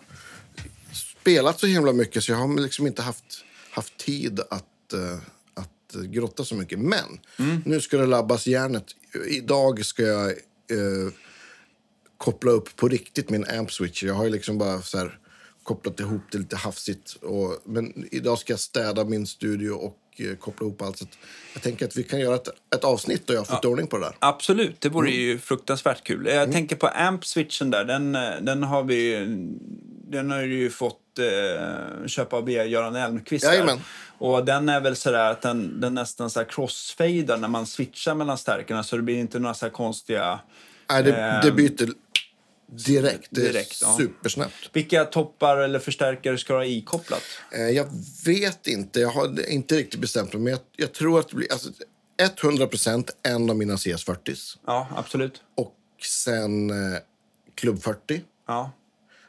[0.93, 3.25] spelat så himla mycket så jag har liksom inte haft,
[3.71, 4.95] haft tid att,
[5.55, 6.79] att grotta så mycket.
[6.79, 7.21] Men
[7.65, 8.85] nu ska det labbas järnet.
[9.29, 10.33] Idag ska jag
[12.19, 14.03] koppla upp på riktigt min amp switch.
[14.03, 15.19] Jag har ju liksom bara så här,
[15.63, 17.17] kopplat ihop det lite hafsigt.
[17.23, 20.99] Och, men idag ska jag städa min studio och eh, koppla ihop allt.
[20.99, 21.05] Så
[21.55, 23.99] jag tänker att vi kan göra ett, ett avsnitt då jag har fått ordning på
[23.99, 24.17] det där.
[24.19, 25.21] Absolut, det vore Mm.
[25.21, 26.27] ju fruktansvärt kul.
[26.27, 29.27] Jag tänker på amp-switchen där, den, eh, den har vi
[30.11, 33.45] den har du ju fått eh, köpa av Göran Elmqvist.
[33.45, 33.81] Jajamän.
[34.19, 38.39] Och den är väl sådär att den, den nästan så crossfadar när man switchar mellan
[38.39, 40.41] stärkarna så det blir inte några så här konstiga...
[40.91, 41.89] Nej, det, det Ehm, byter
[42.69, 43.29] direkt.
[43.31, 43.97] Det är direkt, ja.
[43.99, 44.71] supersnabbt.
[44.73, 47.23] Vilka toppar eller förstärkare ska du ha ikopplat?
[47.53, 47.89] Eh, Jag
[48.25, 49.01] vet inte.
[49.01, 50.43] Jag har inte riktigt bestämt mig.
[50.43, 51.71] Men jag, jag tror att det blir alltså,
[52.43, 54.57] 100% en av mina CS40s.
[54.67, 55.43] Ja, absolut.
[55.55, 56.99] Och sen eh,
[57.55, 58.23] Club 40.
[58.47, 58.73] Ja,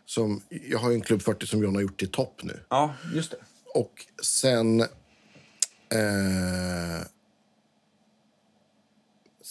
[0.06, 2.60] Som, jag har ju en Club 40 som John har gjort till topp nu.
[2.70, 3.38] ja just det.
[3.74, 4.80] Och sen...
[4.82, 4.88] Eh,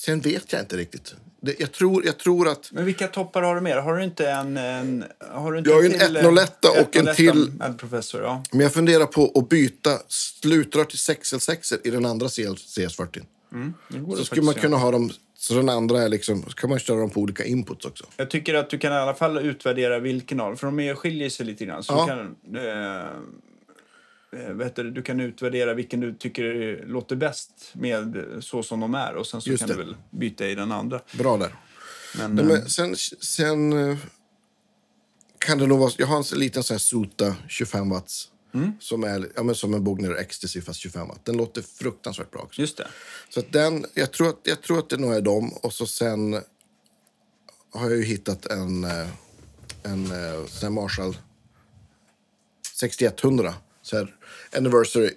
[0.05, 1.15] sen vet jag inte riktigt.
[1.41, 2.73] Det, jag, tror, jag tror att...
[2.73, 3.77] Men vilka toppar har du mer?
[3.77, 4.57] Har du inte en...
[4.57, 8.23] en har du inte Jag har ju en eh, 101 och en 101 till- professor,
[8.23, 8.43] ja.
[8.51, 13.23] Men jag funderar på att byta slutrör till 6L6 i den andra CS40.
[13.89, 15.11] Det går Så skulle man kunna ha dem...
[15.41, 16.43] Så den andra är liksom...
[16.43, 18.05] Så kan man köra dem på olika inputs också.
[18.17, 21.31] Jag tycker att du kan i alla fall utvärdera vilken av för de är- skiljer
[21.31, 21.83] sig lite grann.
[21.83, 22.07] Så Ja.
[22.07, 22.21] kan,
[22.57, 23.07] eh,
[24.31, 28.95] vet du, du kan utvärdera vilken du tycker låter bäst med eh, så som de
[28.95, 29.75] är och sen så Just kan det.
[29.75, 31.01] du väl byta i den andra.
[31.19, 31.55] Bra där.
[32.19, 33.99] Men, Nej, eh, men sen, sen eh,
[35.39, 35.93] kan det nog vara...
[35.97, 38.31] Jag har en liten sån här Sota 25 watts.
[38.55, 38.73] Mm.
[38.81, 41.25] Som är ja, men som en Bogner Ecstasy fast 25 watt.
[41.25, 42.61] Den låter fruktansvärt bra också.
[42.61, 42.89] just det.
[43.29, 45.53] Så den, jag, tror att, jag tror att det nog är dem.
[45.53, 46.33] Och så sen
[47.71, 49.09] har jag ju hittat en, eh,
[49.83, 51.17] en eh, här Marshall
[52.81, 53.55] 6100.
[53.89, 54.15] Så här,
[54.57, 55.11] anniversary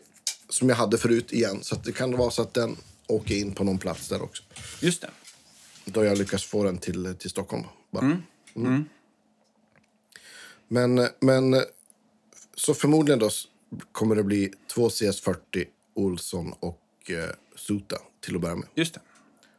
[0.49, 1.63] som jag hade förut igen.
[1.63, 4.43] Så det kan vara så att den åker in på någon plats där också.
[4.81, 5.09] Just det.
[5.85, 7.63] Då jag lyckas få den till, till Stockholm.
[7.91, 8.17] Bara.
[8.55, 8.85] Mm.
[10.67, 11.63] Men, men
[12.55, 13.29] så förmodligen då
[13.91, 18.67] kommer det bli två CS40, Olsson och eh, Suta till att börja med.
[18.75, 19.01] Just det.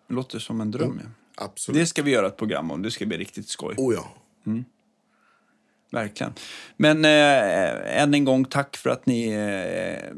[0.09, 1.01] Det låter som en dröm.
[1.03, 1.45] Ja.
[1.45, 1.81] Absolut.
[1.81, 2.83] Det ska vi göra ett program om.
[2.83, 3.75] Det ska bli riktigt skoj.
[3.79, 4.15] Oh ja.
[5.93, 6.33] Verkligen.
[6.77, 10.11] Men eh, än en gång tack för att ni eh,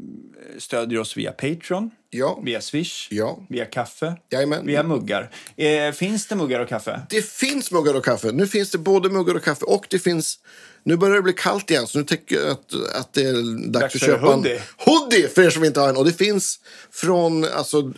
[0.59, 2.39] stödjer oss via Patreon, Ja.
[2.43, 3.39] via Swish, Ja.
[3.49, 4.65] via kaffe, Jajamän.
[4.67, 5.31] via muggar.
[5.57, 7.01] Eh, finns det muggar och kaffe?
[7.09, 8.31] Det finns muggar och kaffe.
[8.31, 10.39] Nu finns det både muggar och kaffe och det finns...
[10.83, 13.33] Nu börjar det bli kallt igen så nu tycker jag att, att det är
[13.71, 14.55] dags, Dags att köpa hoodie.
[14.55, 15.97] en hoodie för er som inte har en.
[15.97, 16.59] Och det finns
[16.91, 17.93] från alltså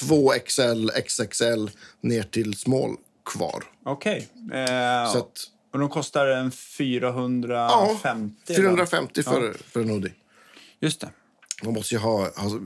[0.00, 1.70] 2XL, XXL
[2.00, 2.90] ner till small
[3.24, 3.64] kvar.
[3.84, 4.28] Okej.
[4.52, 5.32] Eh, Så att,
[5.72, 8.34] och de kostar en ja, 450?
[8.52, 8.56] eller?
[8.56, 10.12] 450 för, för en hoodie.
[10.80, 11.08] Just det.
[11.62, 12.60] Man måste ju ha, ha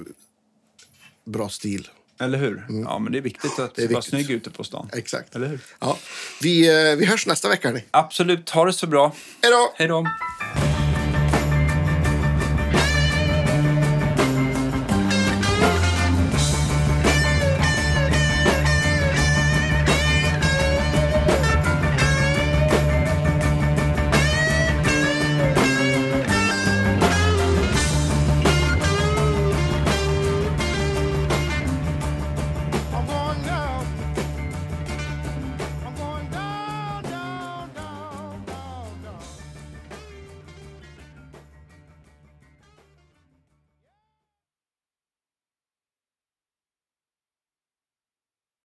[1.25, 1.89] bra stil.
[2.21, 2.65] Eller hur?
[2.69, 3.91] Ja, men det är viktigt att Mm.
[3.91, 4.05] är vara viktigt.
[4.11, 4.89] snygg ute på stan.
[4.93, 5.37] Exakt.
[5.37, 5.61] Eller hur?
[5.81, 5.99] Ja.
[6.43, 7.69] Vi, eh, vi hörs nästa vecka.
[7.69, 7.85] Hörni.
[7.91, 8.51] Absolut.
[8.51, 9.13] Ha det så bra.
[9.43, 9.73] Hej då!
[9.77, 10.07] Hej då.